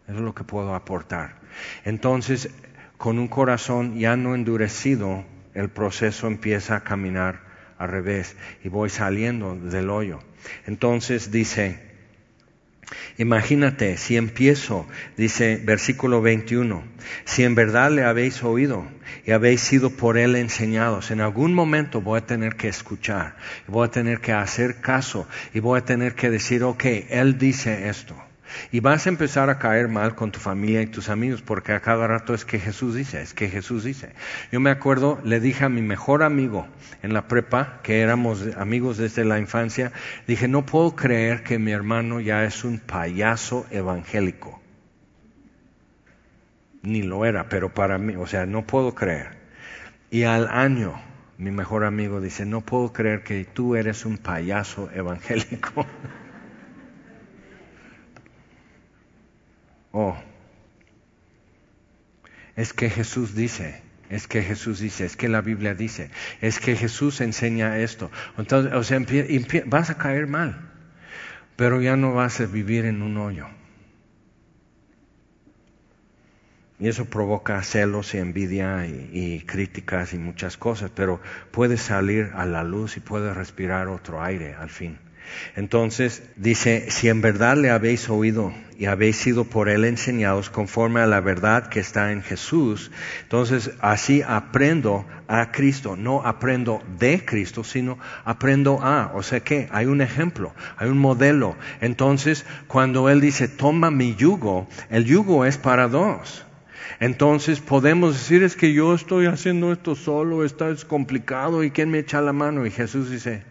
[0.08, 1.36] Eso es lo que puedo aportar.
[1.84, 2.50] Entonces,
[2.96, 7.42] con un corazón ya no endurecido, el proceso empieza a caminar
[7.78, 10.20] al revés y voy saliendo del hoyo.
[10.66, 11.78] Entonces dice,
[13.18, 16.84] imagínate si empiezo, dice versículo 21,
[17.26, 18.88] si en verdad le habéis oído
[19.28, 23.36] y habéis sido por él enseñados, en algún momento voy a tener que escuchar,
[23.68, 27.90] voy a tener que hacer caso y voy a tener que decir, ok, él dice
[27.90, 28.16] esto.
[28.72, 31.82] Y vas a empezar a caer mal con tu familia y tus amigos porque a
[31.82, 34.14] cada rato es que Jesús dice, es que Jesús dice.
[34.50, 36.66] Yo me acuerdo, le dije a mi mejor amigo
[37.04, 39.92] en la prepa, que éramos amigos desde la infancia,
[40.26, 44.62] dije, no puedo creer que mi hermano ya es un payaso evangélico.
[46.84, 49.38] Ni lo era, pero para mí, o sea, no puedo creer.
[50.10, 51.00] Y al año,
[51.38, 55.86] mi mejor amigo dice, no puedo creer que tú eres un payaso evangélico.
[60.00, 60.16] Oh,
[62.56, 66.10] es que Jesús dice, es que Jesús dice, es que la Biblia dice,
[66.42, 68.12] es que Jesús enseña esto.
[68.38, 69.00] Entonces, o sea,
[69.66, 70.70] vas a caer mal,
[71.56, 73.48] pero ya no vas a vivir en un hoyo.
[76.80, 82.46] Y eso provoca celos y envidia y, críticas y muchas cosas, pero puedes salir a
[82.46, 85.00] la luz y puedes respirar otro aire al fin.
[85.56, 91.02] Entonces dice, si en verdad le habéis oído y habéis sido por él enseñados conforme
[91.02, 92.92] a la verdad que está en Jesús,
[93.24, 99.68] entonces así aprendo a Cristo, no aprendo de Cristo, sino aprendo a, o sea que
[99.72, 101.58] hay un ejemplo, hay un modelo.
[101.82, 106.47] Entonces, cuando él dice, toma mi yugo, el yugo es para dos.
[107.00, 111.90] Entonces podemos decir es que yo estoy haciendo esto solo, esto es complicado y quién
[111.90, 113.44] me echa la mano y Jesús dice,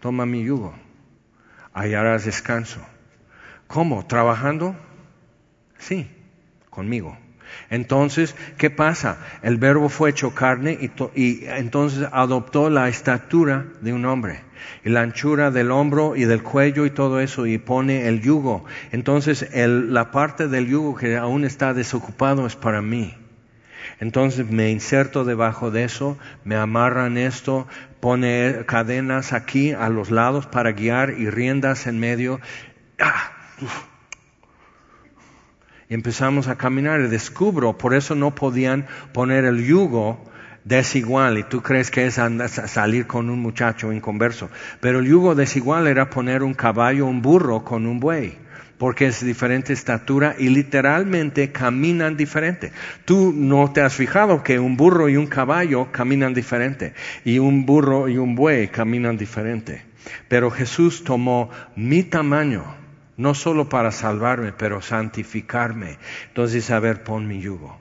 [0.00, 0.74] toma mi yugo,
[1.72, 2.80] hallarás descanso.
[3.66, 4.06] ¿Cómo?
[4.06, 4.76] ¿Trabajando?
[5.78, 6.10] Sí,
[6.70, 7.18] conmigo.
[7.70, 9.18] Entonces, ¿qué pasa?
[9.42, 10.78] El verbo fue hecho carne
[11.14, 14.40] y, entonces adoptó la estatura de un hombre
[14.84, 18.64] y la anchura del hombro y del cuello y todo eso y pone el yugo.
[18.92, 23.14] Entonces, la parte del yugo que aún está desocupado es para mí.
[23.98, 27.66] Entonces me inserto debajo de eso, me amarran esto,
[28.00, 32.40] pone cadenas aquí a los lados para guiar y riendas en medio.
[32.98, 33.32] ¡Ah!
[33.60, 33.64] Y
[35.88, 40.22] empezamos a caminar y descubro, por eso no podían poner el yugo
[40.64, 44.50] desigual y tú crees que es salir con un muchacho inconverso.
[44.80, 48.46] Pero el yugo desigual era poner un caballo, un burro con un buey
[48.78, 52.72] porque es diferente estatura y literalmente caminan diferente.
[53.04, 56.94] Tú no te has fijado que un burro y un caballo caminan diferente
[57.24, 59.82] y un burro y un buey caminan diferente.
[60.28, 62.64] Pero Jesús tomó mi tamaño,
[63.16, 65.98] no solo para salvarme, pero santificarme.
[66.28, 67.78] Entonces, a ver, pon mi yugo.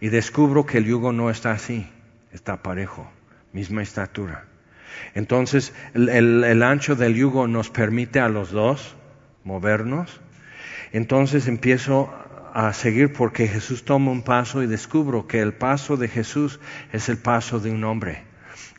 [0.00, 1.88] Y descubro que el yugo no está así,
[2.32, 3.10] está parejo,
[3.52, 4.44] misma estatura.
[5.14, 6.08] Entonces, el,
[6.44, 8.96] el ancho del yugo nos permite a los dos
[9.44, 10.20] movernos.
[10.92, 12.12] Entonces empiezo
[12.54, 16.60] a seguir porque Jesús toma un paso y descubro que el paso de Jesús
[16.92, 18.24] es el paso de un hombre.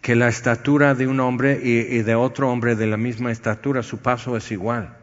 [0.02, 3.99] Que la estatura de un hombre y, de otro hombre de la misma estatura, su
[3.99, 4.97] paso es igual.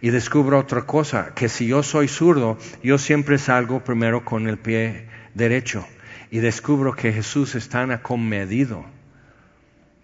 [0.00, 4.58] Y descubro otra cosa, que si yo soy zurdo, yo siempre salgo primero con el
[4.58, 5.86] pie derecho.
[6.30, 8.84] Y descubro que Jesús es tan acomedido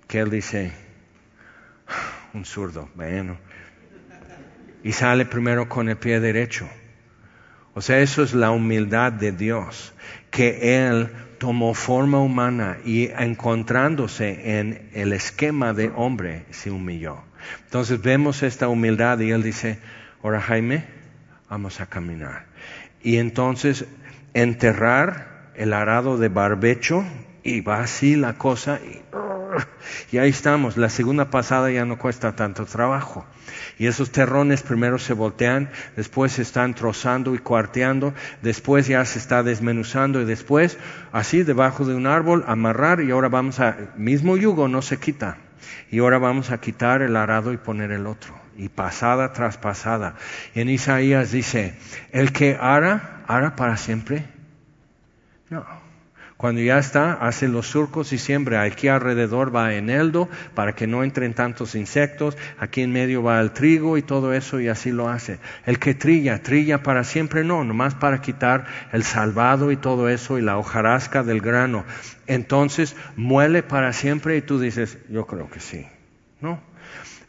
[0.08, 0.72] que Él dice,
[2.32, 3.38] un zurdo, bueno.
[4.82, 6.68] Y sale primero con el pie derecho.
[7.74, 9.94] O sea, eso es la humildad de Dios,
[10.30, 17.22] que Él tomó forma humana y encontrándose en el esquema de hombre, se humilló.
[17.64, 19.78] Entonces vemos esta humildad y Él dice,
[20.22, 20.84] ahora Jaime,
[21.48, 22.46] vamos a caminar.
[23.02, 23.86] Y entonces
[24.32, 27.04] enterrar el arado de barbecho
[27.42, 28.80] y va así la cosa
[30.12, 30.76] y, ahí estamos.
[30.76, 33.24] La segunda pasada ya no cuesta tanto trabajo.
[33.78, 39.18] Y esos terrones primero se voltean, después se están trozando y cuarteando, después ya se
[39.18, 40.78] está desmenuzando y después
[41.12, 45.38] así debajo de un árbol amarrar y ahora vamos a, mismo yugo no se quita.
[45.90, 48.34] Y ahora vamos a quitar el arado y poner el otro.
[48.56, 50.14] Y pasada tras pasada.
[50.54, 51.76] Y en Isaías dice,
[52.12, 54.24] el que hará, hará para siempre.
[55.50, 55.83] No.
[56.36, 58.62] Cuando ya está, hace los surcos y siembra.
[58.62, 62.36] Aquí alrededor va eneldo para que no entren tantos insectos.
[62.58, 65.38] Aquí en medio va el trigo y todo eso y así lo hace.
[65.64, 70.36] El que trilla, trilla para siempre no, nomás para quitar el salvado y todo eso
[70.36, 71.84] y la hojarasca del grano.
[72.26, 75.86] Entonces muele para siempre y tú dices, yo creo que sí.
[76.40, 76.60] No,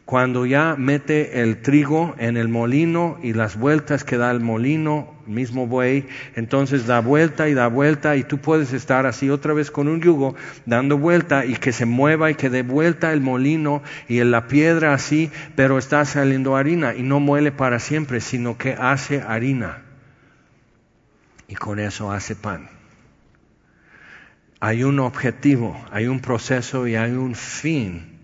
[0.06, 5.12] cuando ya mete el trigo en el molino y las vueltas que da el molino,
[5.26, 9.72] mismo buey, entonces da vuelta y da vuelta y tú puedes estar así otra vez
[9.72, 13.82] con un yugo dando vuelta y que se mueva y que dé vuelta el molino
[14.06, 18.56] y en la piedra así, pero está saliendo harina y no muele para siempre, sino
[18.56, 19.82] que hace harina
[21.48, 22.68] y con eso hace pan.
[24.60, 28.20] Hay un objetivo, hay un proceso y hay un fin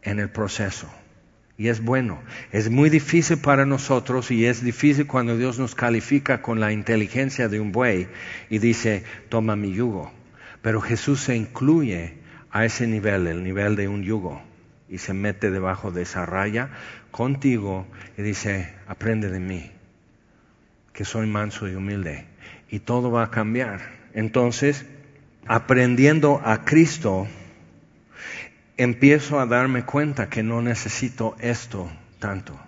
[0.00, 0.90] en el proceso
[1.60, 2.22] y es bueno.
[2.52, 7.50] Es muy difícil para nosotros y es difícil cuando Dios nos califica con la inteligencia
[7.50, 8.08] de un buey
[8.48, 10.10] y dice, toma mi yugo.
[10.62, 12.14] Pero Jesús se incluye
[12.50, 14.40] a ese nivel, el nivel de un yugo,
[14.88, 16.70] y se mete debajo de esa raya
[17.10, 19.70] contigo y dice, aprende de mí,
[20.94, 22.24] que soy manso y humilde,
[22.70, 23.82] y todo va a cambiar.
[24.14, 24.86] Entonces,
[25.46, 27.28] aprendiendo a Cristo,
[28.82, 32.58] empiezo a darme cuenta que no necesito esto tanto.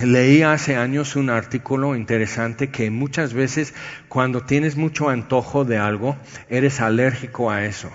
[0.00, 3.72] Leí hace años un artículo interesante que muchas veces
[4.08, 6.16] cuando tienes mucho antojo de algo,
[6.48, 7.88] eres alérgico a eso.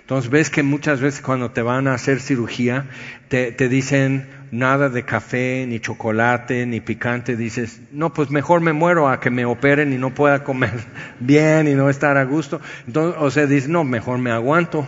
[0.00, 2.86] Entonces ves que muchas veces cuando te van a hacer cirugía,
[3.28, 7.36] te, dicen nada de café, ni chocolate, ni picante.
[7.36, 10.72] Dices, no, pues mejor me muero a que me operen y no pueda comer
[11.20, 12.60] bien y no estar a gusto.
[12.88, 14.84] Entonces, o sea, dices, no, mejor me aguanto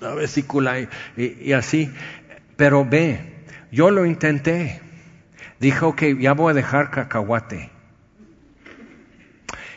[0.00, 0.74] la vesícula
[1.16, 1.92] y, así.
[2.56, 3.20] Pero ve,
[3.70, 4.80] yo lo intenté.
[5.60, 7.70] Dijo que ya voy a dejar cacahuate.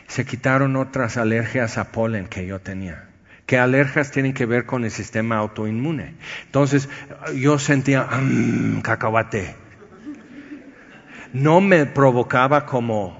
[0.06, 3.08] Se quitaron otras alergias a polen que yo tenía.
[3.46, 6.14] Que alergias tienen que ver con el sistema autoinmune.
[6.46, 6.88] Entonces
[7.34, 9.54] yo sentía mmm, cacahuate.
[11.32, 13.19] No me provocaba como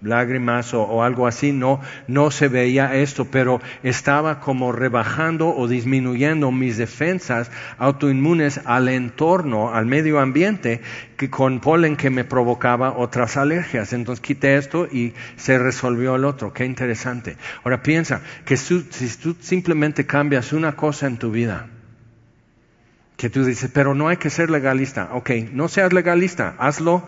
[0.00, 6.50] lágrimas o, algo así, no, no se veía esto, pero estaba como rebajando o disminuyendo
[6.52, 10.80] mis defensas autoinmunes al entorno, al medio ambiente,
[11.16, 13.92] que con polen que me provocaba otras alergias.
[13.92, 16.52] Entonces quité esto y se resolvió el otro.
[16.52, 17.36] Qué interesante.
[17.64, 18.82] Ahora piensa que si
[19.22, 21.66] tú simplemente cambias una cosa en tu vida,
[23.18, 25.10] que tú dices, pero no hay que ser legalista.
[25.12, 27.06] Ok, no seas legalista, hazlo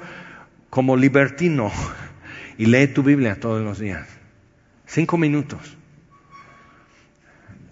[0.68, 1.70] como libertino
[2.60, 4.06] y lee tu Biblia todos los días.
[4.84, 5.78] Cinco minutos.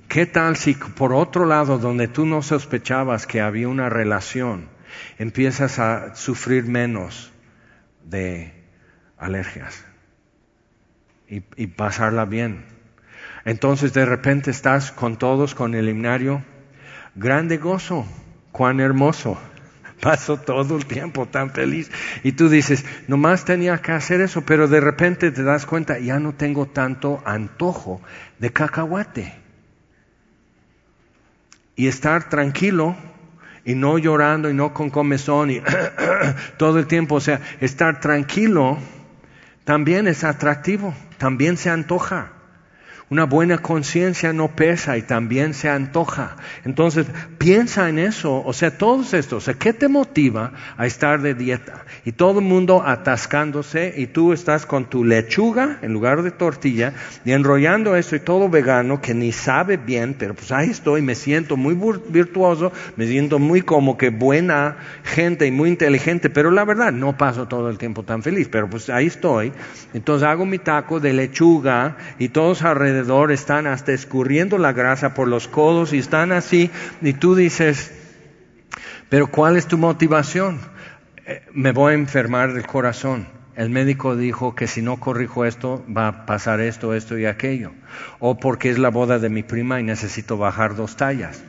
[0.08, 4.70] ¿Qué tal si por otro lado, donde tú no sospechabas que había una relación,
[5.18, 7.30] empiezas a sufrir menos
[8.06, 8.54] de
[9.18, 9.84] alergias
[11.28, 12.64] y, y pasarla bien?
[13.44, 16.42] Entonces de repente estás con todos, con el himnario,
[17.14, 18.06] grande gozo,
[18.52, 19.38] cuán hermoso
[20.00, 21.90] paso todo el tiempo tan feliz.
[22.22, 26.18] Y tú dices, nomás tenía que hacer eso, pero de repente te das cuenta, ya
[26.18, 28.00] no tengo tanto antojo
[28.38, 29.34] de cacahuate.
[31.76, 32.96] Y estar tranquilo
[33.64, 35.62] y no llorando y no con comezón y
[36.56, 38.78] todo el tiempo, o sea, estar tranquilo
[39.64, 42.32] también es atractivo, también se antoja.
[43.10, 46.36] Una buena conciencia no pesa y también se antoja.
[46.66, 47.06] Entonces,
[47.38, 51.32] piensa en eso, o sea, todos estos, o sea, ¿qué te motiva a estar de
[51.32, 51.86] dieta?
[52.04, 56.92] Y todo el mundo atascándose y tú estás con tu lechuga en lugar de tortilla
[57.24, 61.14] y enrollando esto y todo vegano que ni sabe bien, pero pues ahí estoy, me
[61.14, 61.78] siento muy
[62.10, 67.16] virtuoso, me siento muy como que buena gente y muy inteligente, pero la verdad no
[67.16, 69.50] paso todo el tiempo tan feliz, pero pues ahí estoy.
[69.94, 72.97] Entonces hago mi taco de lechuga y todos alrededor
[73.30, 76.70] están hasta escurriendo la grasa por los codos y están así,
[77.02, 77.92] y tú dices,
[79.08, 80.60] Pero ¿cuál es tu motivación?
[81.26, 83.26] Eh, me voy a enfermar del corazón.
[83.54, 87.72] El médico dijo que si no corrijo esto va a pasar esto, esto y aquello.
[88.20, 91.42] O porque es la boda de mi prima y necesito bajar dos tallas.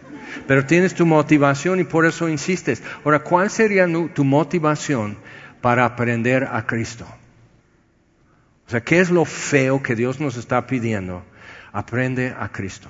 [0.48, 2.82] Pero tienes tu motivación y por eso insistes.
[3.06, 5.18] Ahora, ¿cuál sería tu motivación
[5.62, 7.06] para aprender a Cristo?
[8.66, 11.24] O sea, ¿qué es lo feo que Dios nos está pidiendo?
[11.72, 12.90] Aprende a Cristo.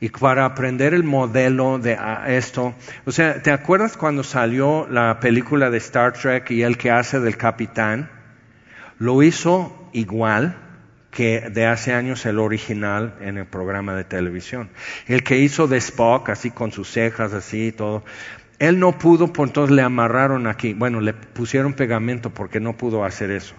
[0.00, 1.98] Y para aprender el modelo de
[2.28, 6.90] esto, o sea, ¿te acuerdas cuando salió la película de Star Trek y el que
[6.90, 8.10] hace del capitán?
[8.98, 10.56] Lo hizo igual
[11.10, 14.70] que de hace años el original en el programa de televisión.
[15.06, 18.04] El que hizo de Spock, así con sus cejas, así y todo.
[18.58, 20.72] Él no pudo, pues entonces le amarraron aquí.
[20.72, 23.54] Bueno, le pusieron pegamento porque no pudo hacer eso.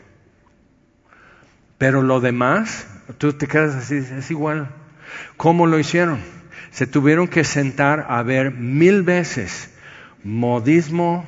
[1.77, 2.87] Pero lo demás,
[3.17, 4.69] tú te quedas así, es igual.
[5.37, 6.19] ¿Cómo lo hicieron?
[6.71, 9.71] Se tuvieron que sentar a ver mil veces
[10.23, 11.25] modismo,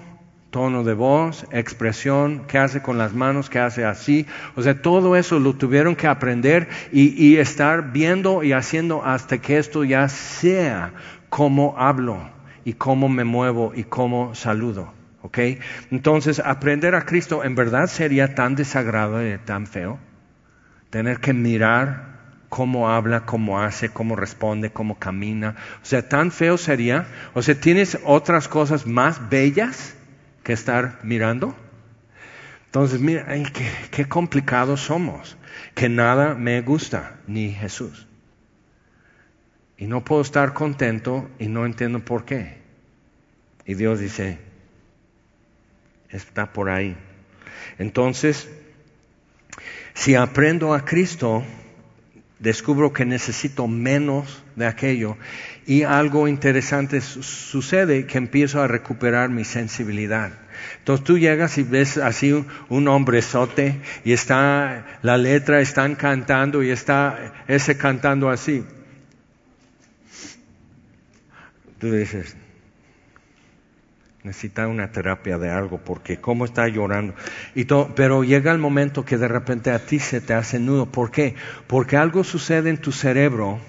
[0.52, 4.28] tono de voz, expresión, qué hace con las manos, qué hace así.
[4.56, 9.58] O sea, todo eso lo tuvieron que aprender y, estar viendo y haciendo hasta que
[9.58, 10.94] esto ya sea
[11.30, 12.30] como hablo
[12.64, 14.94] y cómo me muevo y cómo saludo.
[15.24, 15.40] ¿Ok?
[15.90, 19.98] Entonces, aprender a Cristo en verdad sería tan desagradable, tan feo.
[20.94, 22.20] Tener que mirar
[22.50, 25.56] cómo habla, cómo hace, cómo responde, cómo camina.
[25.82, 27.08] O sea, tan feo sería.
[27.34, 29.96] O sea, tienes otras cosas más bellas
[30.44, 31.56] que estar mirando.
[32.68, 35.36] Entonces, mira, qué, qué complicados somos,
[35.74, 38.06] que nada me gusta, ni Jesús.
[39.80, 42.60] Y no puedo estar contento y no entiendo por qué.
[43.66, 44.38] Y Dios dice,
[46.10, 46.96] está por ahí.
[47.80, 48.48] Entonces,
[49.94, 51.44] si aprendo a Cristo,
[52.40, 55.18] descubro que necesito menos de aquello
[55.66, 60.34] y algo interesante sucede que empiezo a recuperar mi sensibilidad.
[60.80, 62.34] Entonces tú llegas y ves así
[62.70, 68.66] un, hombrezote y está la letra, están cantando y está ese cantando así.
[71.80, 72.36] Tú dices,
[74.24, 77.14] necesita una terapia de algo porque cómo está llorando
[77.56, 80.86] y todo, pero llega el momento que de repente a ti se te hace nudo.
[80.86, 81.36] ¿Por qué?
[81.68, 83.60] Porque algo sucede en tu cerebro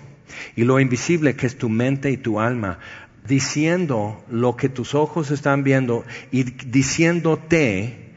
[0.55, 2.79] y lo invisible que es tu mente y tu alma
[3.27, 8.13] diciendo lo que tus ojos están viendo y diciéndote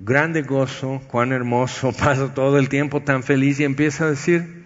[0.00, 4.57] grande gozo, cuán hermoso, paso todo el tiempo tan feliz y empieza a decir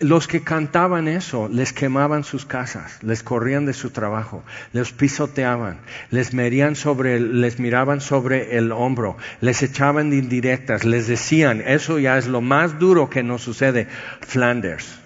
[0.00, 5.78] los que cantaban eso les quemaban sus casas, les corrían de su trabajo, les pisoteaban,
[6.10, 6.30] les,
[6.78, 12.40] sobre, les miraban sobre el hombro, les echaban indirectas, les decían, eso ya es lo
[12.40, 13.88] más duro que nos sucede,
[14.20, 15.00] Flanders.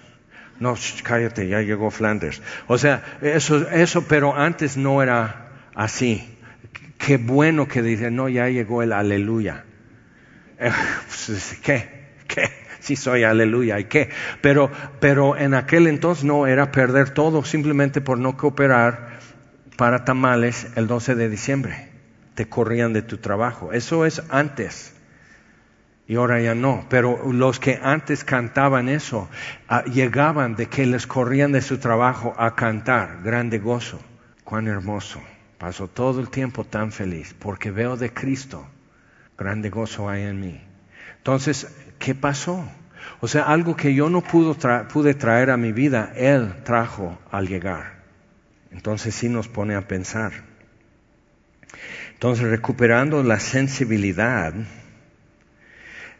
[0.59, 2.41] No, cállate, ya llegó Flanders.
[2.67, 6.37] O sea, eso, eso, pero antes no era así.
[6.99, 9.65] Qué bueno que dicen, no, ya llegó el aleluya.
[11.25, 11.92] Pues, ¿Qué?
[12.83, 14.09] Sí soy, aleluya, ¿y qué?
[14.41, 14.69] Pero,
[14.99, 19.19] pero en aquel entonces no era perder todo simplemente por no cooperar
[19.77, 21.87] para tamales el 12 de diciembre.
[22.35, 23.71] Te corrían de tu trabajo.
[23.71, 24.93] Eso es antes.
[26.09, 26.85] Y ahora ya no.
[26.89, 29.29] Pero los que antes cantaban eso,
[29.69, 33.21] ah, llegaban de que les corrían de su trabajo a cantar.
[33.23, 34.01] Grande gozo.
[34.43, 35.21] Cuán hermoso.
[35.57, 38.67] Paso todo el tiempo tan feliz porque veo de Cristo.
[39.37, 40.61] Grande gozo hay en mí.
[41.23, 41.73] Entonces,
[42.03, 42.65] ¿qué pasó?
[43.21, 48.03] O sea, algo que yo no pude traer a mi vida, Él trajo al llegar.
[48.71, 50.33] Entonces sí nos pone a pensar.
[52.11, 54.53] Entonces, recuperando la sensibilidad,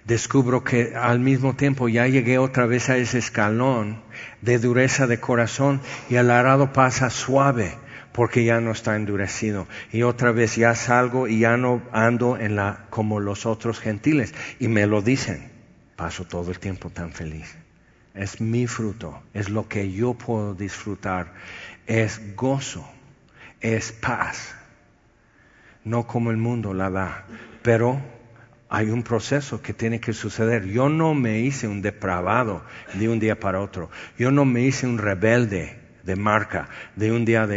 [0.05, 4.01] descubro que al mismo tiempo ya llegué otra vez a ese escalón
[4.41, 7.73] de dureza de corazón y el arado pasa suave
[8.13, 9.67] porque ya no está endurecido.
[9.91, 14.33] Y otra vez ya salgo y ya no ando en la como los otros gentiles
[14.59, 15.52] y me lo dicen.
[15.95, 17.55] Paso todo el tiempo tan feliz.
[18.13, 21.33] Es mi fruto, es lo que yo puedo disfrutar.
[21.87, 22.87] Es gozo,
[23.59, 24.55] es paz.
[25.83, 27.25] No como el mundo la da,
[27.61, 28.01] pero
[28.69, 30.65] hay un proceso que tiene que suceder.
[30.65, 32.63] Yo no me hice un depravado
[32.93, 33.89] de un día para otro.
[34.17, 37.47] Yo no me hice un rebelde de marca de un día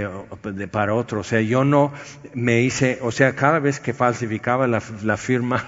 [0.71, 1.21] para otro.
[1.21, 1.93] O sea, yo no
[2.35, 5.65] me hice, o sea, cada vez que falsificaba la, la firma,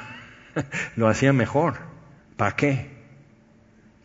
[0.96, 1.76] lo hacía mejor.
[2.38, 2.86] ¿Para qué?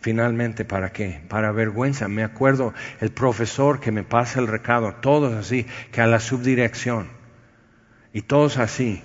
[0.01, 1.21] Finalmente, ¿para qué?
[1.29, 2.07] Para vergüenza.
[2.07, 7.07] Me acuerdo el profesor que me pasa el recado, todos así, que a la subdirección.
[8.11, 9.03] Y todos así.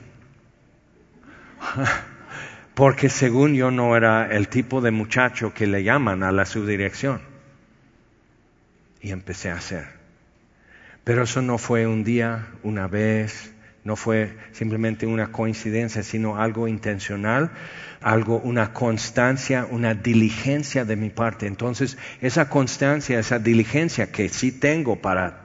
[2.75, 7.21] Porque según yo no era el tipo de muchacho que le llaman a la subdirección.
[9.03, 9.89] Y empecé a hacer.
[11.05, 13.53] Pero eso no fue un día, una vez,
[13.85, 17.51] no fue simplemente una coincidencia, sino algo intencional,
[18.01, 21.47] algo, una constancia, una diligencia de mi parte.
[21.47, 25.45] Entonces, esa constancia, esa diligencia que sí tengo para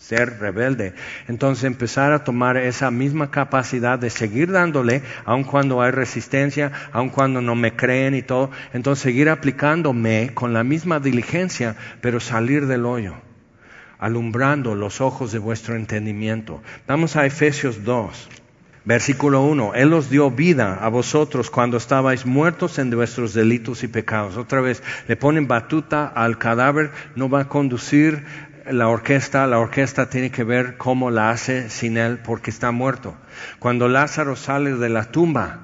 [0.00, 0.94] ser rebelde.
[1.28, 7.10] Entonces empezar a tomar esa misma capacidad de seguir dándole, aun cuando hay resistencia, aun
[7.10, 8.50] cuando no me creen y todo.
[8.72, 13.16] Entonces seguir aplicándome con la misma diligencia, pero salir del hoyo,
[14.00, 16.62] alumbrando los ojos de vuestro entendimiento.
[16.88, 18.28] Vamos a Efesios 2.
[18.82, 23.88] Versículo 1, Él os dio vida a vosotros cuando estabais muertos en vuestros delitos y
[23.88, 24.38] pecados.
[24.38, 28.24] Otra vez, le ponen batuta al cadáver, no va a conducir
[28.66, 33.14] la orquesta, la orquesta tiene que ver cómo la hace sin él porque está muerto.
[33.58, 35.60] Cuando Lázaro sale de la tumba,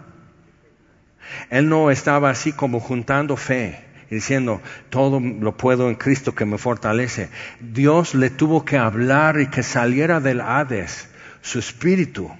[1.48, 6.58] él no estaba así como juntando fe diciendo, todo lo puedo en Cristo que me
[6.58, 7.28] fortalece.
[7.60, 11.08] Dios le tuvo que hablar y que saliera del Hades
[11.42, 12.30] su espíritu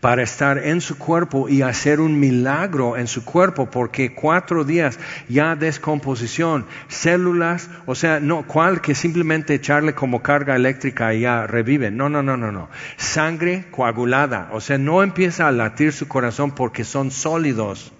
[0.00, 4.98] para estar en su cuerpo y hacer un milagro en su cuerpo, porque cuatro días
[5.28, 11.46] ya descomposición, células, o sea, no, cual que simplemente echarle como carga eléctrica y ya
[11.46, 11.90] revive.
[11.90, 12.68] No, no, no, no, no.
[12.96, 17.92] Sangre coagulada, o sea, no empieza a latir su corazón porque son sólidos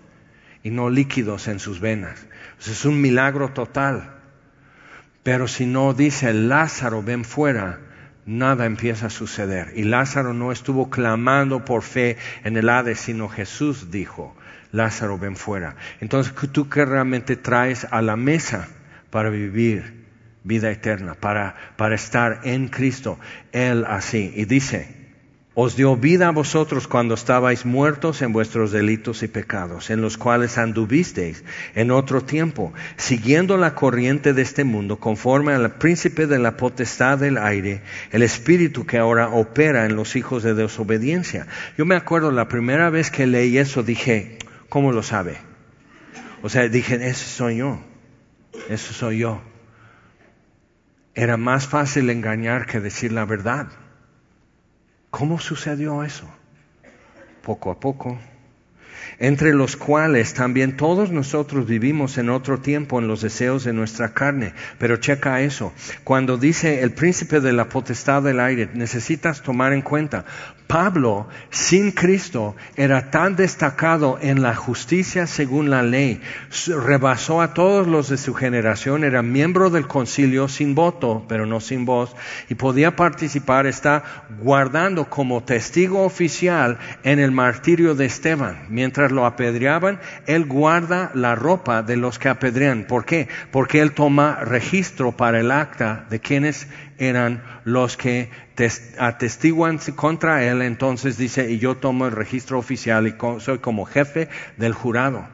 [0.62, 2.26] y no líquidos en sus venas.
[2.68, 4.14] Es un milagro total.
[5.22, 7.80] Pero si no dice Lázaro, ven fuera,
[8.26, 9.72] nada empieza a suceder.
[9.74, 14.36] Y Lázaro no estuvo clamando por fe en el Hades, sino Jesús dijo,
[14.72, 15.76] Lázaro, ven fuera.
[16.00, 18.68] Entonces, ¿tú qué realmente traes a la mesa
[19.10, 20.04] para vivir
[20.42, 23.18] vida eterna, para, para estar en Cristo?
[23.52, 24.32] Él así.
[24.34, 25.03] Y dice,
[25.54, 30.18] os dio vida a vosotros cuando estabais muertos en vuestros delitos y pecados, en los
[30.18, 31.44] cuales anduvisteis
[31.76, 37.18] en otro tiempo, siguiendo la corriente de este mundo, conforme al príncipe de la potestad
[37.18, 41.46] del aire, el espíritu que ahora opera en los hijos de desobediencia.
[41.78, 44.38] Yo me acuerdo la primera vez que leí eso, dije,
[44.68, 45.38] ¿cómo lo sabe?
[46.42, 47.80] O sea, dije, ese soy yo,
[48.68, 49.40] eso soy yo.
[51.14, 53.68] Era más fácil engañar que decir la verdad.
[55.16, 56.26] ¿Cómo sucedió eso?
[57.44, 58.18] Poco a poco.
[59.18, 64.14] Entre los cuales también todos nosotros vivimos en otro tiempo en los deseos de nuestra
[64.14, 64.54] carne.
[64.78, 65.72] Pero checa eso.
[66.02, 70.24] Cuando dice el príncipe de la potestad del aire, necesitas tomar en cuenta,
[70.66, 76.20] Pablo, sin Cristo, era tan destacado en la justicia según la ley,
[76.66, 81.60] rebasó a todos los de su generación, era miembro del concilio sin voto, pero no
[81.60, 82.16] sin voz,
[82.48, 88.66] y podía participar, está guardando como testigo oficial en el martirio de Esteban.
[88.70, 92.84] Mientras lo apedreaban, él guarda la ropa de los que apedrean.
[92.84, 93.28] ¿Por qué?
[93.50, 98.30] Porque él toma registro para el acta de quienes eran los que
[98.98, 104.28] atestiguan contra él, entonces dice, y yo tomo el registro oficial y soy como jefe
[104.56, 105.26] del jurado.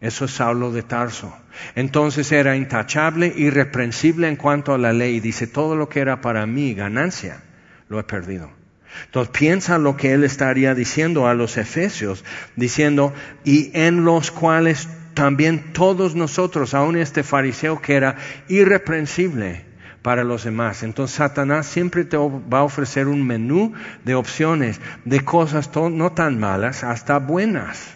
[0.00, 1.32] Eso es Saulo de Tarso.
[1.76, 5.20] Entonces era intachable, irreprensible en cuanto a la ley.
[5.20, 7.40] Dice, todo lo que era para mí ganancia,
[7.88, 8.61] lo he perdido.
[9.06, 12.24] Entonces piensa lo que él estaría diciendo a los efesios,
[12.56, 13.12] diciendo,
[13.44, 18.16] y en los cuales también todos nosotros, aun este fariseo que era
[18.48, 19.64] irreprensible,
[20.02, 20.82] para los demás.
[20.82, 23.72] Entonces Satanás siempre te va a ofrecer un menú
[24.04, 27.94] de opciones, de cosas no tan malas hasta buenas,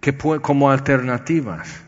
[0.00, 1.83] que como alternativas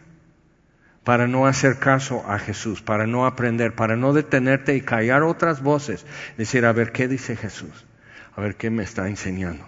[1.07, 5.63] para no hacer caso a Jesús, para no aprender, para no detenerte y callar otras
[5.63, 6.05] voces,
[6.37, 7.87] decir, a ver, ¿qué dice Jesús?
[8.35, 9.65] A ver, ¿qué me está enseñando?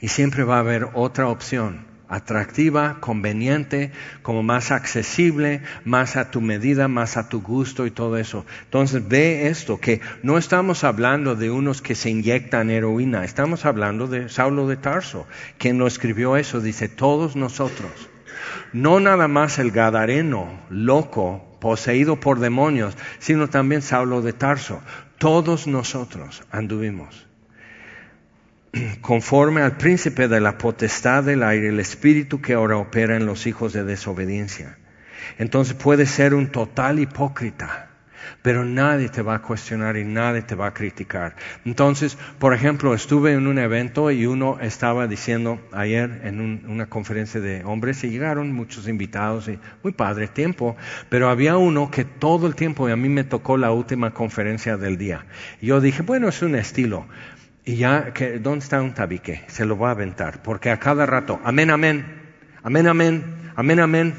[0.00, 3.90] Y siempre va a haber otra opción atractiva, conveniente,
[4.22, 8.46] como más accesible, más a tu medida, más a tu gusto y todo eso.
[8.62, 14.06] Entonces ve esto, que no estamos hablando de unos que se inyectan heroína, estamos hablando
[14.06, 15.26] de Saulo de Tarso,
[15.58, 18.11] quien lo escribió eso, dice, todos nosotros,
[18.72, 24.80] no nada más el Gadareno, loco, poseído por demonios, sino también Saulo de Tarso,
[25.18, 27.26] todos nosotros anduvimos
[29.00, 33.46] conforme al príncipe de la potestad del aire, el espíritu que ahora opera en los
[33.46, 34.78] hijos de desobediencia.
[35.38, 37.90] Entonces puede ser un total hipócrita,
[38.42, 41.36] pero nadie te va a cuestionar y nadie te va a criticar.
[41.64, 47.40] Entonces, por ejemplo, estuve en un evento y uno estaba diciendo ayer en una conferencia
[47.40, 50.76] de hombres y llegaron muchos invitados y muy padre tiempo,
[51.08, 54.76] pero había uno que todo el tiempo, y a mí me tocó la última conferencia
[54.76, 55.26] del día.
[55.60, 57.06] Yo dije, bueno, es un estilo,
[57.64, 59.42] y ya, que, ¿dónde está un tabique?
[59.46, 62.04] Se lo va a aventar, porque a cada rato, amén, amén,
[62.62, 64.14] amén, amén, amén, amén.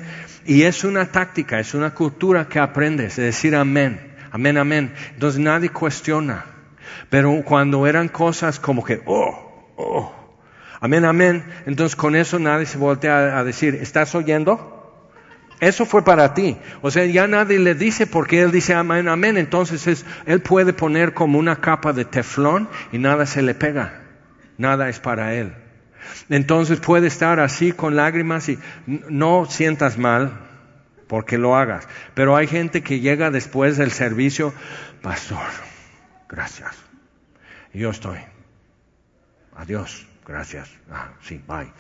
[0.46, 4.14] Y es una táctica, es una cultura que aprendes, es decir amén.
[4.32, 4.94] Amén, amén.
[5.14, 6.46] Entonces nadie cuestiona.
[7.10, 10.14] Pero cuando eran cosas como que, oh, oh,
[10.82, 14.74] amén, amén, entonces con eso nadie se voltea a decir, ¿estás oyendo?
[15.60, 16.58] Eso fue para ti.
[16.82, 19.38] O sea, ya nadie le dice porque él dice amén, amén.
[19.38, 24.02] Entonces es, él puede poner como una capa de teflón y nada se le pega.
[24.58, 25.54] Nada es para él.
[26.30, 30.40] Entonces puede estar así con lágrimas y no sientas mal
[31.08, 31.88] porque lo hagas.
[32.14, 34.54] Pero hay gente que llega después del servicio,
[35.02, 35.46] pastor,
[36.30, 36.76] gracias.
[37.74, 38.20] yo estoy.
[39.56, 40.70] Adiós, gracias.
[40.92, 41.72] Ah, sí, bye.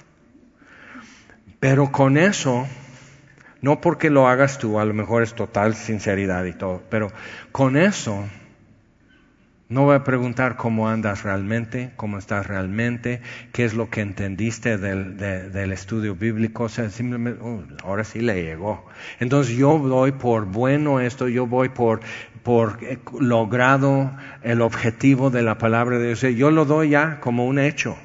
[1.59, 2.67] Pero con eso
[3.61, 7.11] no porque lo hagas tú, a lo mejor es total sinceridad y todo, pero
[7.53, 8.27] con eso
[9.73, 13.21] no voy a preguntar cómo andas realmente, cómo estás realmente,
[13.51, 16.65] qué es lo que entendiste del, estudio bíblico.
[16.65, 18.85] O sea, simplemente, uh, ahora sí le llegó.
[19.19, 22.01] Entonces yo doy por bueno esto, yo voy por,
[22.43, 26.21] por eh, logrado el objetivo de la palabra de Dios.
[26.21, 27.97] Yo lo doy ya como un hecho.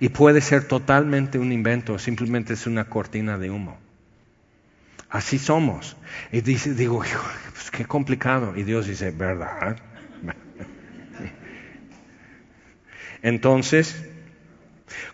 [0.00, 3.78] Y puede ser totalmente un invento, simplemente es una cortina de humo.
[5.08, 5.96] Así somos.
[6.32, 7.00] Y dice, digo,
[7.52, 8.54] pues qué complicado.
[8.56, 9.76] Y Dios dice, ¿verdad?
[13.22, 14.04] Entonces,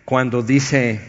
[0.03, 0.99] cuando dice,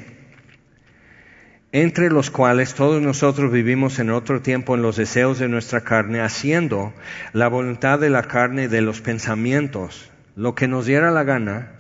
[1.73, 6.21] entre los cuales todos nosotros vivimos en otro tiempo en los deseos de nuestra carne,
[6.21, 6.93] haciendo
[7.33, 11.73] la voluntad de la carne y de los pensamientos, lo que nos diera la gana,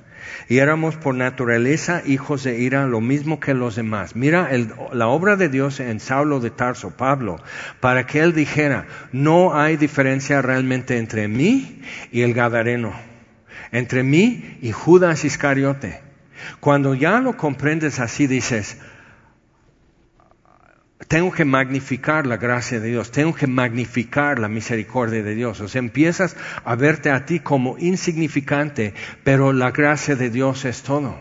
[0.48, 4.16] y éramos por naturaleza hijos de ira, lo mismo que los demás.
[4.16, 4.50] Mira
[4.92, 7.42] la obra de Dios en Saulo de Tarso, Pablo,
[7.80, 12.92] para que él dijera, no hay diferencia realmente entre mí y el Gadareno,
[13.72, 16.00] entre mí y Judas Iscariote.
[16.60, 18.78] Cuando ya lo comprendes así, dices,
[21.08, 25.60] tengo que magnificar la gracia de Dios, tengo que magnificar la misericordia de Dios.
[25.60, 28.94] O sea, empiezas a verte a ti como insignificante,
[29.24, 31.18] pero la gracia de Dios es todo.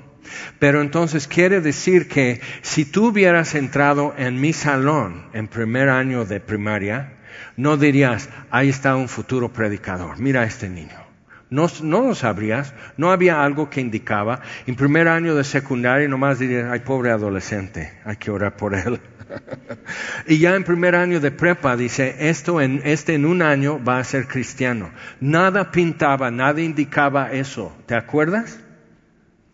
[0.59, 6.23] Pero entonces quiere decir que si tú hubieras entrado en mi salón en primer año
[6.25, 7.13] de primaria,
[7.57, 11.08] no dirías, ahí está un futuro predicador, mira a este niño.
[11.49, 14.41] No, lo sabrías, no había algo que indicaba.
[14.67, 18.99] En primer año de secundaria nomás dirías, ay pobre adolescente, hay que orar por él
[20.27, 23.99] y ya en primer año de prepa dice, esto en, este en un año va
[23.99, 24.91] a ser cristiano.
[25.19, 27.75] Nada pintaba, nada indicaba eso.
[27.85, 28.59] ¿Te acuerdas?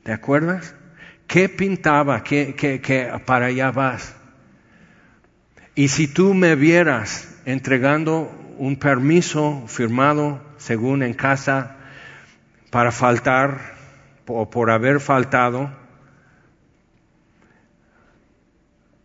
[0.03, 0.75] ¿Te acuerdas?
[1.27, 2.23] ¿Qué pintaba?
[2.23, 4.15] ¿Qué, qué, para allá vas?
[5.73, 11.74] Y si tú me vieras entregando un permiso firmado según en casa
[12.76, 13.73] para faltar
[14.28, 15.71] o por haber faltado,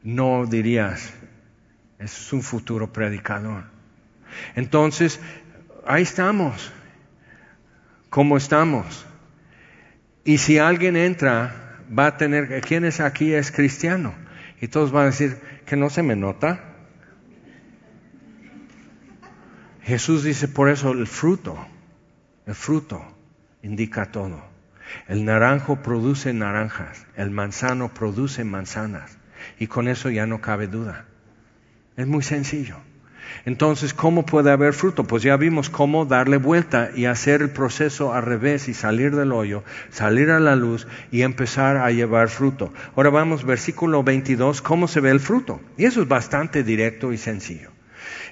[0.03, 1.15] no dirías,
[2.01, 3.63] es un futuro predicador.
[4.57, 5.21] Entonces,
[5.87, 6.73] ahí estamos,
[8.09, 9.07] como estamos.
[10.25, 14.13] Y si alguien entra, va a tener, ¿quién es aquí es cristiano?
[14.61, 16.75] Y todos van a decir, que no se me nota.
[19.83, 21.57] Jesús dice por eso el fruto,
[22.47, 23.10] el fruto
[23.63, 24.43] indica todo.
[25.09, 29.19] El naranjo produce naranjas, el manzano produce manzanas.
[29.59, 31.07] Y con eso ya no cabe duda.
[31.97, 32.77] Es muy sencillo.
[33.45, 35.05] Entonces, ¿cómo puede haber fruto?
[35.05, 39.33] Pues ya vimos cómo darle vuelta y hacer el proceso al revés y salir del
[39.33, 42.73] hoyo, salir a la luz y empezar a llevar fruto.
[42.97, 45.61] Ahora vamos, versículo 22, ¿cómo se ve el fruto?
[45.77, 47.71] Y eso es bastante directo y sencillo.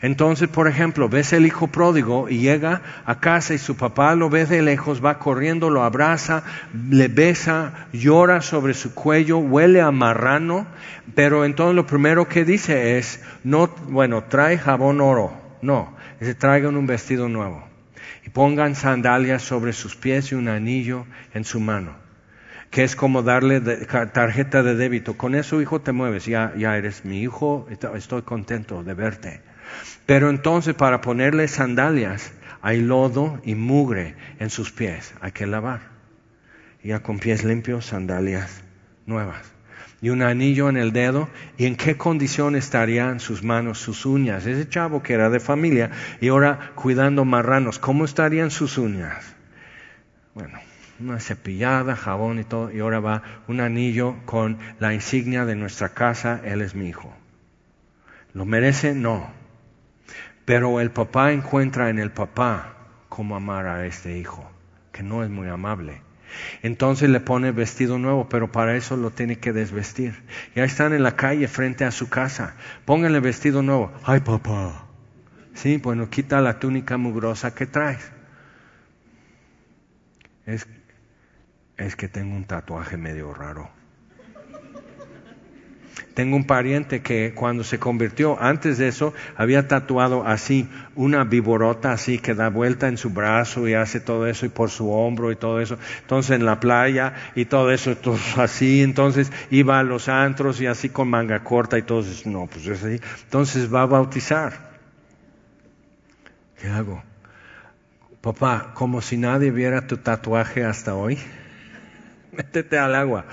[0.00, 4.30] Entonces, por ejemplo, ves el hijo pródigo y llega a casa y su papá lo
[4.30, 6.44] ve de lejos, va corriendo, lo abraza,
[6.88, 10.66] le besa, llora sobre su cuello, huele a marrano,
[11.14, 15.32] pero entonces lo primero que dice es, no, bueno, trae jabón oro,
[15.62, 17.64] no, se traigan un vestido nuevo
[18.24, 22.08] y pongan sandalias sobre sus pies y un anillo en su mano
[22.70, 23.60] que es como darle
[24.12, 25.16] tarjeta de débito.
[25.16, 29.47] Con eso, hijo, te mueves, ya, ya eres mi hijo, estoy contento de verte.
[30.06, 35.80] Pero entonces para ponerle sandalias hay lodo y mugre en sus pies, hay que lavar.
[36.82, 38.62] Ya con pies limpios, sandalias
[39.06, 39.52] nuevas.
[40.00, 44.46] Y un anillo en el dedo, y en qué condición estarían sus manos, sus uñas.
[44.46, 45.90] Ese chavo que era de familia
[46.20, 49.34] y ahora cuidando marranos, ¿cómo estarían sus uñas?
[50.34, 50.60] Bueno,
[51.00, 55.88] una cepillada, jabón y todo, y ahora va un anillo con la insignia de nuestra
[55.90, 57.12] casa, él es mi hijo.
[58.34, 58.94] ¿Lo merece?
[58.94, 59.37] No.
[60.48, 62.74] Pero el papá encuentra en el papá
[63.10, 64.50] cómo amar a este hijo,
[64.92, 66.00] que no es muy amable.
[66.62, 70.22] Entonces le pone vestido nuevo, pero para eso lo tiene que desvestir.
[70.54, 72.54] Ya están en la calle frente a su casa.
[72.86, 73.92] Pónganle vestido nuevo.
[74.04, 74.86] Ay, papá.
[75.52, 78.10] Sí, bueno, quita la túnica mugrosa que traes.
[80.46, 80.66] Es,
[81.76, 83.68] es que tengo un tatuaje medio raro.
[86.18, 91.92] Tengo un pariente que cuando se convirtió, antes de eso, había tatuado así una viborota
[91.92, 95.30] así que da vuelta en su brazo y hace todo eso y por su hombro
[95.30, 95.78] y todo eso.
[96.00, 98.82] Entonces en la playa y todo eso, todo así.
[98.82, 102.28] Entonces iba a los antros y así con manga corta y todo eso.
[102.28, 103.00] No, pues es así.
[103.22, 104.54] Entonces va a bautizar.
[106.60, 107.00] ¿Qué hago?
[108.22, 111.16] Papá, como si nadie viera tu tatuaje hasta hoy.
[112.32, 113.24] Métete al agua.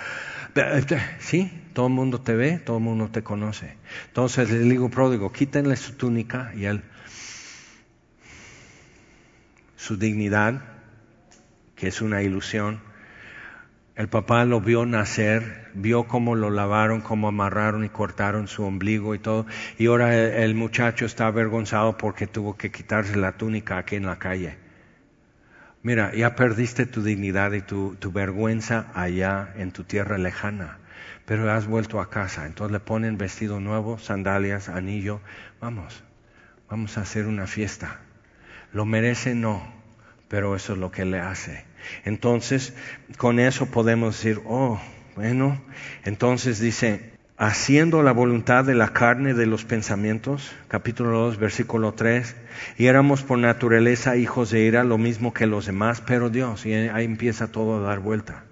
[1.17, 3.75] Sí, todo el mundo te ve, todo el mundo te conoce.
[4.07, 6.81] Entonces le digo pródigo, quítenle su túnica y él,
[9.75, 10.61] su dignidad,
[11.75, 12.79] que es una ilusión.
[13.97, 19.13] El papá lo vio nacer, vio cómo lo lavaron, cómo amarraron y cortaron su ombligo
[19.13, 19.45] y todo.
[19.77, 24.17] Y ahora el, muchacho está avergonzado porque tuvo que quitarse la túnica aquí en la
[24.17, 24.57] calle.
[25.83, 30.79] Mira, ya perdiste tu dignidad y tu, tu vergüenza allá en tu tierra lejana
[31.25, 32.45] pero has vuelto a casa.
[32.45, 35.21] Entonces le ponen vestido nuevo, sandalias, anillo.
[35.59, 36.03] Vamos,
[36.69, 37.99] vamos a hacer una fiesta.
[38.73, 39.35] ¿Lo merece?
[39.35, 39.65] No,
[40.27, 41.65] pero eso es lo que le hace.
[42.03, 42.73] Entonces,
[43.17, 44.79] con eso podemos decir, oh,
[45.15, 45.61] bueno,
[46.03, 52.35] entonces dice, haciendo la voluntad de la carne de los pensamientos, capítulo 2, versículo 3,
[52.77, 56.73] y éramos por naturaleza hijos de ira, lo mismo que los demás, pero Dios, y
[56.73, 58.43] ahí empieza todo a dar vuelta.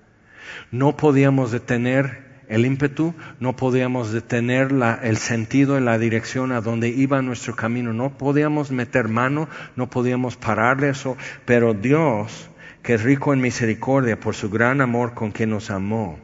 [0.71, 2.22] No podíamos detener
[2.53, 4.69] el ímpetu, no podíamos detener
[5.01, 9.89] el sentido y la dirección a donde iba nuestro camino, no podíamos meter mano, no
[9.89, 12.51] podíamos pararle eso, pero Dios,
[12.83, 16.19] que es rico en misericordia por su gran amor con quien nos amó,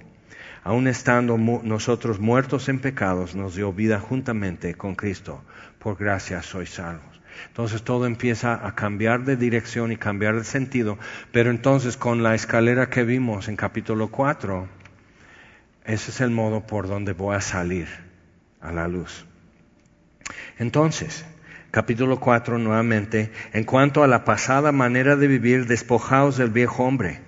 [0.64, 5.42] aun estando nosotros muertos en pecados, nos dio vida juntamente con Cristo.
[5.80, 7.22] Por gracia sois salvos.
[7.48, 11.00] Entonces todo empieza a cambiar de dirección y cambiar de sentido,
[11.32, 14.68] pero entonces con la escalera que vimos en capítulo 4,
[15.90, 17.88] ese es el modo por donde voy a salir
[18.62, 19.26] a la luz.
[20.60, 21.26] Entonces,
[21.72, 27.22] capítulo 4 nuevamente, en cuanto a la pasada manera de vivir, despojaos del viejo hombre.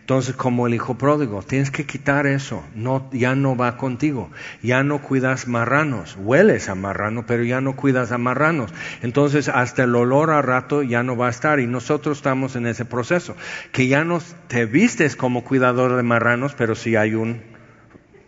[0.00, 2.64] Entonces, como el hijo pródigo, tienes que quitar eso.
[2.74, 4.30] No, ya no va contigo.
[4.64, 6.16] Ya no cuidas marranos.
[6.18, 8.74] Hueles a marrano, pero ya no cuidas a marranos.
[9.00, 11.60] Entonces, hasta el olor a rato ya no va a estar.
[11.60, 13.36] Y nosotros estamos en ese proceso.
[13.70, 17.57] Que ya no te vistes como cuidador de marranos, pero sí hay un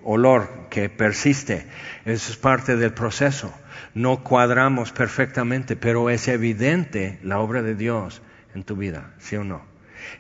[0.04, 1.66] olor que persiste.
[2.04, 3.52] Eso es parte del proceso.
[3.94, 8.22] No cuadramos perfectamente, pero es evidente la obra de Dios
[8.54, 9.62] en tu vida, ¿sí o no?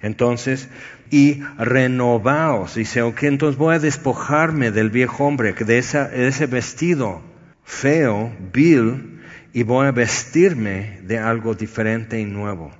[0.02, 0.68] Entonces,
[1.10, 7.22] y renovaos, dice, ok, entonces voy a despojarme del viejo hombre, de, de ese vestido
[7.64, 9.20] feo, vil,
[9.52, 12.72] y voy a vestirme de algo diferente y nuevo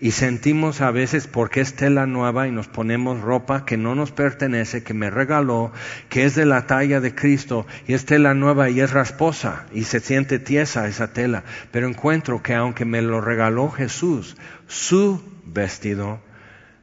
[0.00, 4.12] y sentimos a veces porque es tela nueva y nos ponemos ropa que no nos
[4.12, 5.72] pertenece, que me regaló,
[6.08, 9.84] que es de la talla de Cristo y es tela nueva y es rasposa y
[9.84, 11.44] se siente tiesa esa tela.
[11.70, 14.36] Pero encuentro que aunque me lo regaló Jesús,
[14.66, 16.20] su vestido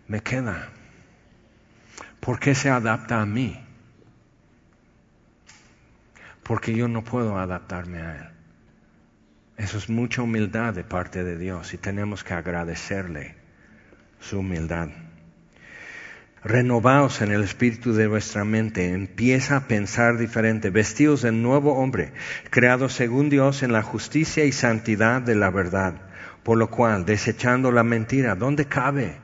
[0.07, 0.69] me queda.
[2.19, 3.59] ¿Por qué se adapta a mí?
[6.41, 8.32] Porque yo no puedo adaptarme a Él.
[9.63, 13.35] Eso es mucha humildad de parte de Dios y tenemos que agradecerle
[14.19, 14.89] su humildad.
[16.43, 22.11] Renovaos en el espíritu de vuestra mente, empieza a pensar diferente, vestidos del nuevo hombre,
[22.49, 25.93] creado según Dios en la justicia y santidad de la verdad,
[26.43, 29.22] por lo cual, desechando la mentira, ¿dónde cabe?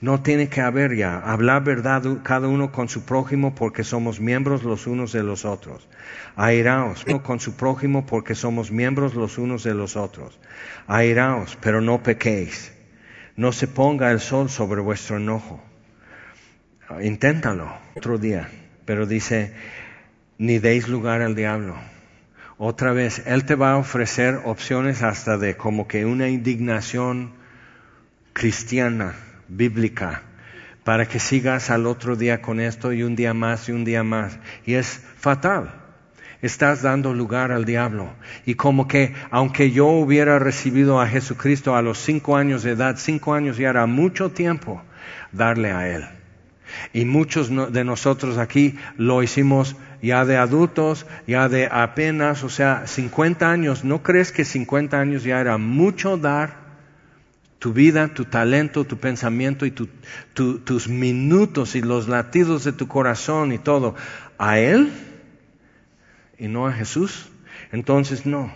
[0.00, 1.18] No tiene que haber ya.
[1.18, 5.88] Hablar verdad cada uno con su prójimo porque somos miembros los unos de los otros.
[6.36, 10.38] Airaos con su prójimo porque somos miembros los unos de los otros.
[10.86, 12.72] Airaos, pero no pequéis.
[13.36, 15.62] No se ponga el sol sobre vuestro enojo.
[17.02, 18.50] Inténtalo otro día.
[18.84, 19.54] Pero dice,
[20.36, 21.74] ni deis lugar al diablo.
[22.58, 27.32] Otra vez, Él te va a ofrecer opciones hasta de como que una indignación
[28.32, 29.14] cristiana
[29.48, 30.22] bíblica
[30.86, 34.04] para que sigas al otro día con esto y un día más y un día
[34.04, 34.38] más.
[34.64, 35.72] Y es fatal.
[36.42, 38.12] Estás dando lugar al diablo.
[38.44, 42.94] Y como que aunque yo hubiera recibido a Jesucristo a los cinco años de edad,
[42.98, 44.80] cinco años ya era mucho tiempo
[45.32, 46.04] darle a Él.
[46.92, 52.86] Y muchos de nosotros aquí lo hicimos ya de adultos, ya de apenas, o sea,
[52.86, 53.84] 50 años.
[53.84, 56.65] ¿No crees que 50 años ya era mucho dar?
[57.58, 63.52] Tu vida, tu talento, tu pensamiento y tus minutos y los latidos de tu corazón
[63.52, 63.94] y todo
[64.38, 64.92] a Él
[66.38, 67.28] y no a Jesús,
[67.72, 68.52] entonces no.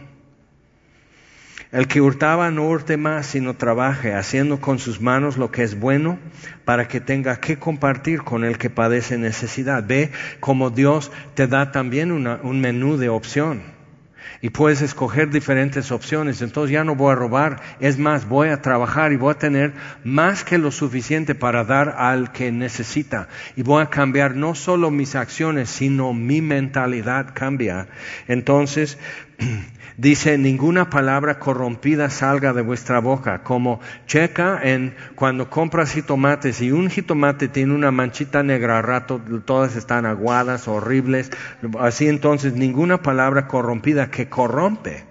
[1.72, 5.78] El que hurtaba no hurte más, sino trabaje, haciendo con sus manos lo que es
[5.78, 6.18] bueno,
[6.64, 9.84] para que tenga que compartir con el que padece necesidad.
[9.86, 13.79] Ve como Dios te da también un menú de opción
[14.42, 16.42] y puedes escoger diferentes opciones.
[16.42, 19.72] Entonces ya no voy a robar, es más, voy a trabajar y voy a tener
[20.04, 23.28] más que lo suficiente para dar al que necesita.
[23.56, 27.88] Y voy a cambiar no solo mis acciones, sino mi mentalidad cambia.
[28.28, 28.98] Entonces,
[30.00, 36.72] Dice, ninguna palabra corrompida salga de vuestra boca, como checa en cuando compras jitomates y
[36.72, 41.30] un jitomate tiene una manchita negra, a rato todas están aguadas, horribles,
[41.78, 45.04] así entonces ninguna palabra corrompida que corrompe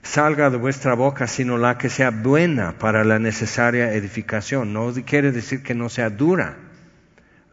[0.00, 4.72] salga de vuestra boca, sino la que sea buena para la necesaria edificación.
[4.72, 6.69] No quiere decir que no sea dura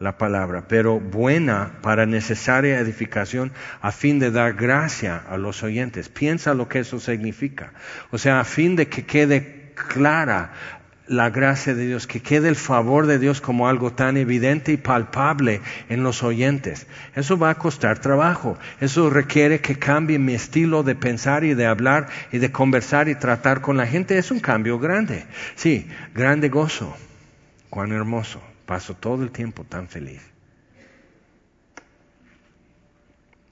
[0.00, 6.08] la palabra, pero buena para necesaria edificación a fin de dar gracia a los oyentes.
[6.08, 7.72] Piensa lo que eso significa.
[8.10, 10.52] O sea, a fin de que quede clara
[11.08, 14.76] la gracia de Dios, que quede el favor de Dios como algo tan evidente y
[14.76, 16.86] palpable en los oyentes.
[17.14, 18.58] Eso va a costar trabajo.
[18.80, 23.14] Eso requiere que cambie mi estilo de pensar y de hablar y de conversar y
[23.14, 24.18] tratar con la gente.
[24.18, 25.24] Es un cambio grande.
[25.56, 26.94] Sí, grande gozo.
[27.70, 28.42] Cuán hermoso.
[28.68, 30.20] Paso todo el tiempo tan feliz.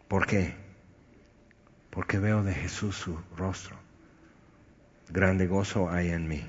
[0.09, 0.55] ¿Por qué?
[1.89, 3.77] Porque veo de Jesús su rostro.
[5.09, 6.47] Grande gozo hay en mí.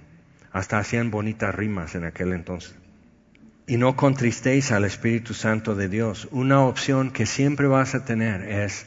[0.52, 2.76] Hasta hacían bonitas rimas en aquel entonces.
[3.68, 6.28] Y no contristéis al Espíritu Santo de Dios.
[6.32, 8.86] Una opción que siempre vas a tener es,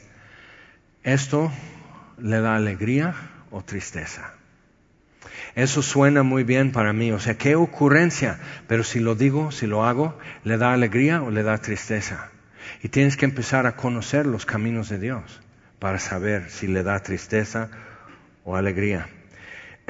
[1.04, 1.50] ¿esto
[2.18, 3.14] le da alegría
[3.50, 4.34] o tristeza?
[5.54, 9.66] Eso suena muy bien para mí, o sea, qué ocurrencia, pero si lo digo, si
[9.66, 12.30] lo hago, ¿le da alegría o le da tristeza?
[12.82, 15.40] Y tienes que empezar a conocer los caminos de Dios
[15.78, 17.70] para saber si le da tristeza
[18.44, 19.08] o alegría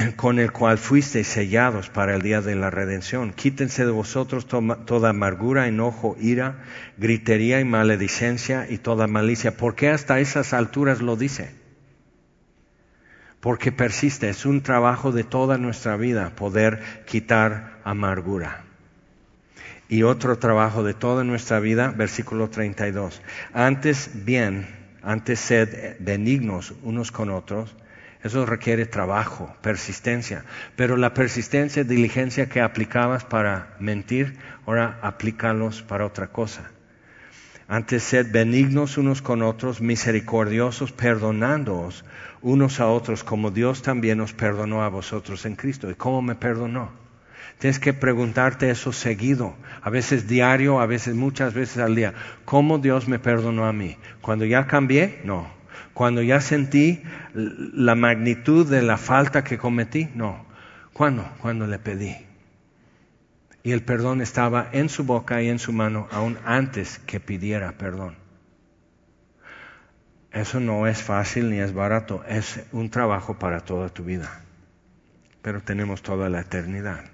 [0.17, 3.33] con el cual fuisteis sellados para el día de la redención.
[3.33, 6.65] Quítense de vosotros toda amargura, enojo, ira,
[6.97, 9.57] gritería y maledicencia y toda malicia.
[9.57, 11.60] ¿Por qué hasta esas alturas lo dice?
[13.41, 18.65] Porque persiste, es un trabajo de toda nuestra vida poder quitar amargura.
[19.89, 23.21] Y otro trabajo de toda nuestra vida, versículo 32.
[23.53, 24.69] Antes bien,
[25.03, 27.75] antes sed benignos unos con otros,
[28.23, 30.45] eso requiere trabajo, persistencia.
[30.77, 36.71] Pero la persistencia, diligencia que aplicabas para mentir, ahora aplícalos para otra cosa.
[37.71, 42.05] Antes sed benignos unos con otros, misericordiosos, perdonándoos
[42.43, 45.89] unos a otros, como Dios también os perdonó a vosotros en Cristo.
[45.89, 46.91] ¿Y cómo me perdonó?
[47.61, 52.13] Tienes que preguntarte eso seguido, a veces diario, a veces muchas veces al día.
[52.45, 53.97] ¿Cómo Dios me perdonó a mí?
[54.21, 55.47] Cuando ya cambié, no.
[55.95, 57.01] Cuando ya sentí
[57.35, 60.45] la magnitud de la falta que cometí, no.
[60.93, 61.25] ¿Cuándo?
[61.41, 62.30] Cuando le pedí
[63.63, 67.73] y el perdón estaba en su boca y en su mano aún antes que pidiera
[67.73, 68.17] perdón.
[70.33, 74.43] Eso no es fácil ni es barato, es un trabajo para toda tu vida,
[75.43, 77.05] pero tenemos toda la eternidad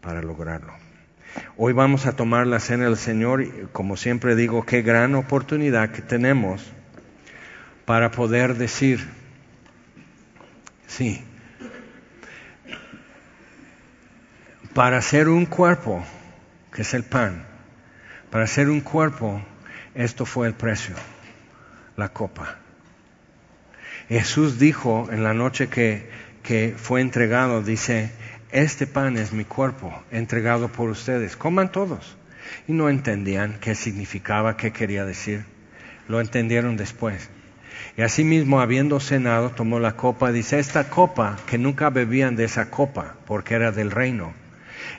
[0.00, 0.72] para lograrlo.
[1.56, 5.90] Hoy vamos a tomar la cena del Señor y como siempre digo, qué gran oportunidad
[5.90, 6.72] que tenemos
[7.84, 9.08] para poder decir,
[10.86, 11.24] sí,
[14.74, 16.02] Para ser un cuerpo,
[16.72, 17.44] que es el pan,
[18.30, 19.42] para ser un cuerpo,
[19.94, 20.94] esto fue el precio,
[21.98, 22.56] la copa.
[24.08, 26.08] Jesús dijo en la noche que,
[26.42, 28.12] que fue entregado, dice,
[28.50, 32.16] este pan es mi cuerpo, entregado por ustedes, coman todos.
[32.66, 35.44] Y no entendían qué significaba, qué quería decir.
[36.08, 37.28] Lo entendieron después.
[37.98, 42.70] Y asimismo, habiendo cenado, tomó la copa, dice, esta copa, que nunca bebían de esa
[42.70, 44.32] copa, porque era del reino,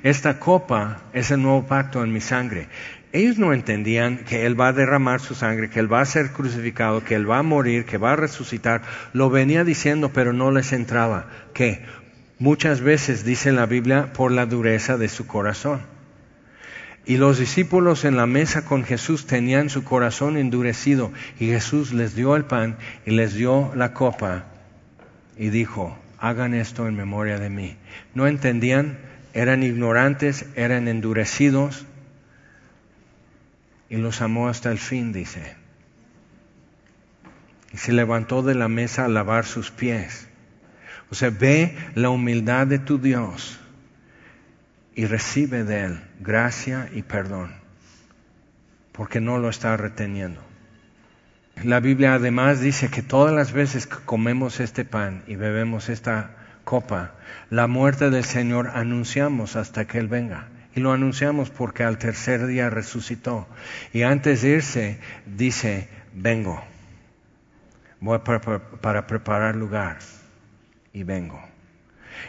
[0.03, 2.67] esta copa es el nuevo pacto en mi sangre.
[3.11, 6.31] Ellos no entendían que Él va a derramar su sangre, que Él va a ser
[6.31, 8.81] crucificado, que Él va a morir, que va a resucitar.
[9.13, 11.27] Lo venía diciendo, pero no les entraba.
[11.53, 11.85] Que
[12.39, 15.81] muchas veces, dice la Biblia, por la dureza de su corazón.
[17.05, 22.15] Y los discípulos en la mesa con Jesús tenían su corazón endurecido y Jesús les
[22.15, 24.45] dio el pan y les dio la copa
[25.37, 27.75] y dijo, hagan esto en memoria de mí.
[28.15, 28.97] No entendían
[29.33, 31.85] eran ignorantes, eran endurecidos
[33.89, 35.55] y los amó hasta el fin, dice.
[37.73, 40.27] Y se levantó de la mesa a lavar sus pies.
[41.09, 43.59] O sea, ve la humildad de tu Dios
[44.95, 47.53] y recibe de Él gracia y perdón,
[48.91, 50.41] porque no lo está reteniendo.
[51.63, 56.42] La Biblia además dice que todas las veces que comemos este pan y bebemos esta
[56.63, 57.11] copa.
[57.49, 60.47] La muerte del Señor anunciamos hasta que Él venga.
[60.75, 63.47] Y lo anunciamos porque al tercer día resucitó.
[63.93, 66.63] Y antes de irse, dice, vengo.
[67.99, 69.99] Voy para, para preparar lugar.
[70.93, 71.39] Y vengo.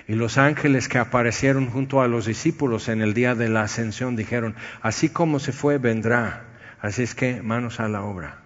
[0.07, 4.17] Y los ángeles que aparecieron junto a los discípulos en el día de la ascensión
[4.17, 6.45] dijeron, así como se fue, vendrá.
[6.81, 8.45] Así es que manos a la obra.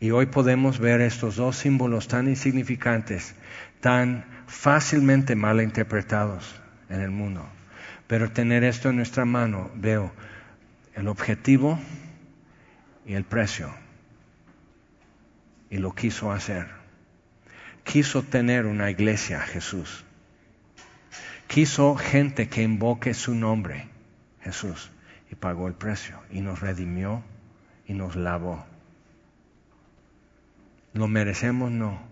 [0.00, 3.34] Y hoy podemos ver estos dos símbolos tan insignificantes,
[3.80, 7.46] tan fácilmente mal interpretados en el mundo.
[8.06, 10.12] Pero tener esto en nuestra mano, veo
[10.94, 11.78] el objetivo
[13.06, 13.72] y el precio.
[15.70, 16.68] Y lo quiso hacer.
[17.84, 20.04] Quiso tener una iglesia, Jesús.
[21.46, 23.88] Quiso gente que invoque su nombre,
[24.40, 24.90] Jesús.
[25.30, 26.18] Y pagó el precio.
[26.30, 27.22] Y nos redimió
[27.86, 28.66] y nos lavó.
[30.94, 31.70] ¿Lo merecemos?
[31.70, 32.07] No.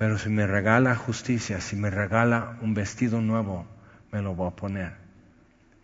[0.00, 3.68] Pero si me regala justicia, si me regala un vestido nuevo,
[4.10, 5.10] me lo voy a poner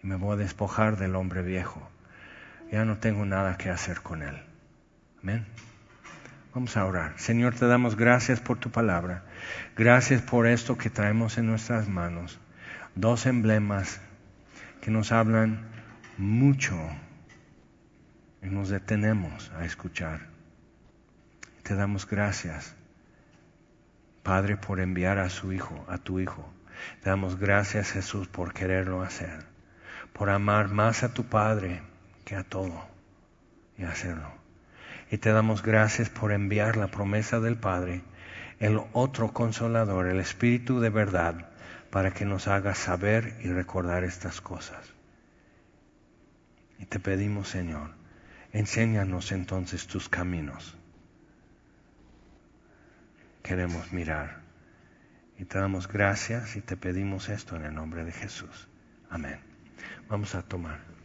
[0.06, 1.82] me voy a despojar del hombre viejo.
[2.70, 4.36] Ya no tengo nada que hacer con él.
[5.20, 5.44] Amén.
[6.54, 7.14] Vamos a orar.
[7.18, 9.24] Señor, te damos gracias por tu palabra.
[9.76, 12.38] Gracias por esto que traemos en nuestras manos.
[12.94, 14.00] Dos emblemas
[14.80, 15.66] que nos hablan
[16.16, 16.76] mucho
[18.42, 20.20] y nos detenemos a escuchar.
[21.64, 22.76] Te damos gracias,
[24.26, 26.44] Padre, por enviar a su Hijo, a tu Hijo.
[27.02, 29.56] Te damos gracias, Jesús, por quererlo hacer
[30.16, 31.82] por amar más a tu Padre
[32.24, 32.86] que a todo
[33.76, 34.32] y hacerlo.
[35.10, 38.02] Y te damos gracias por enviar la promesa del Padre,
[38.58, 41.50] el otro consolador, el Espíritu de verdad,
[41.90, 44.94] para que nos haga saber y recordar estas cosas.
[46.78, 47.90] Y te pedimos, Señor,
[48.52, 50.76] enséñanos entonces tus caminos.
[53.46, 54.40] Queremos mirar.
[55.38, 58.68] Y te damos gracias y te pedimos esto en el nombre de Jesús.
[59.08, 59.38] Amén.
[60.08, 60.95] Vamos a tomar.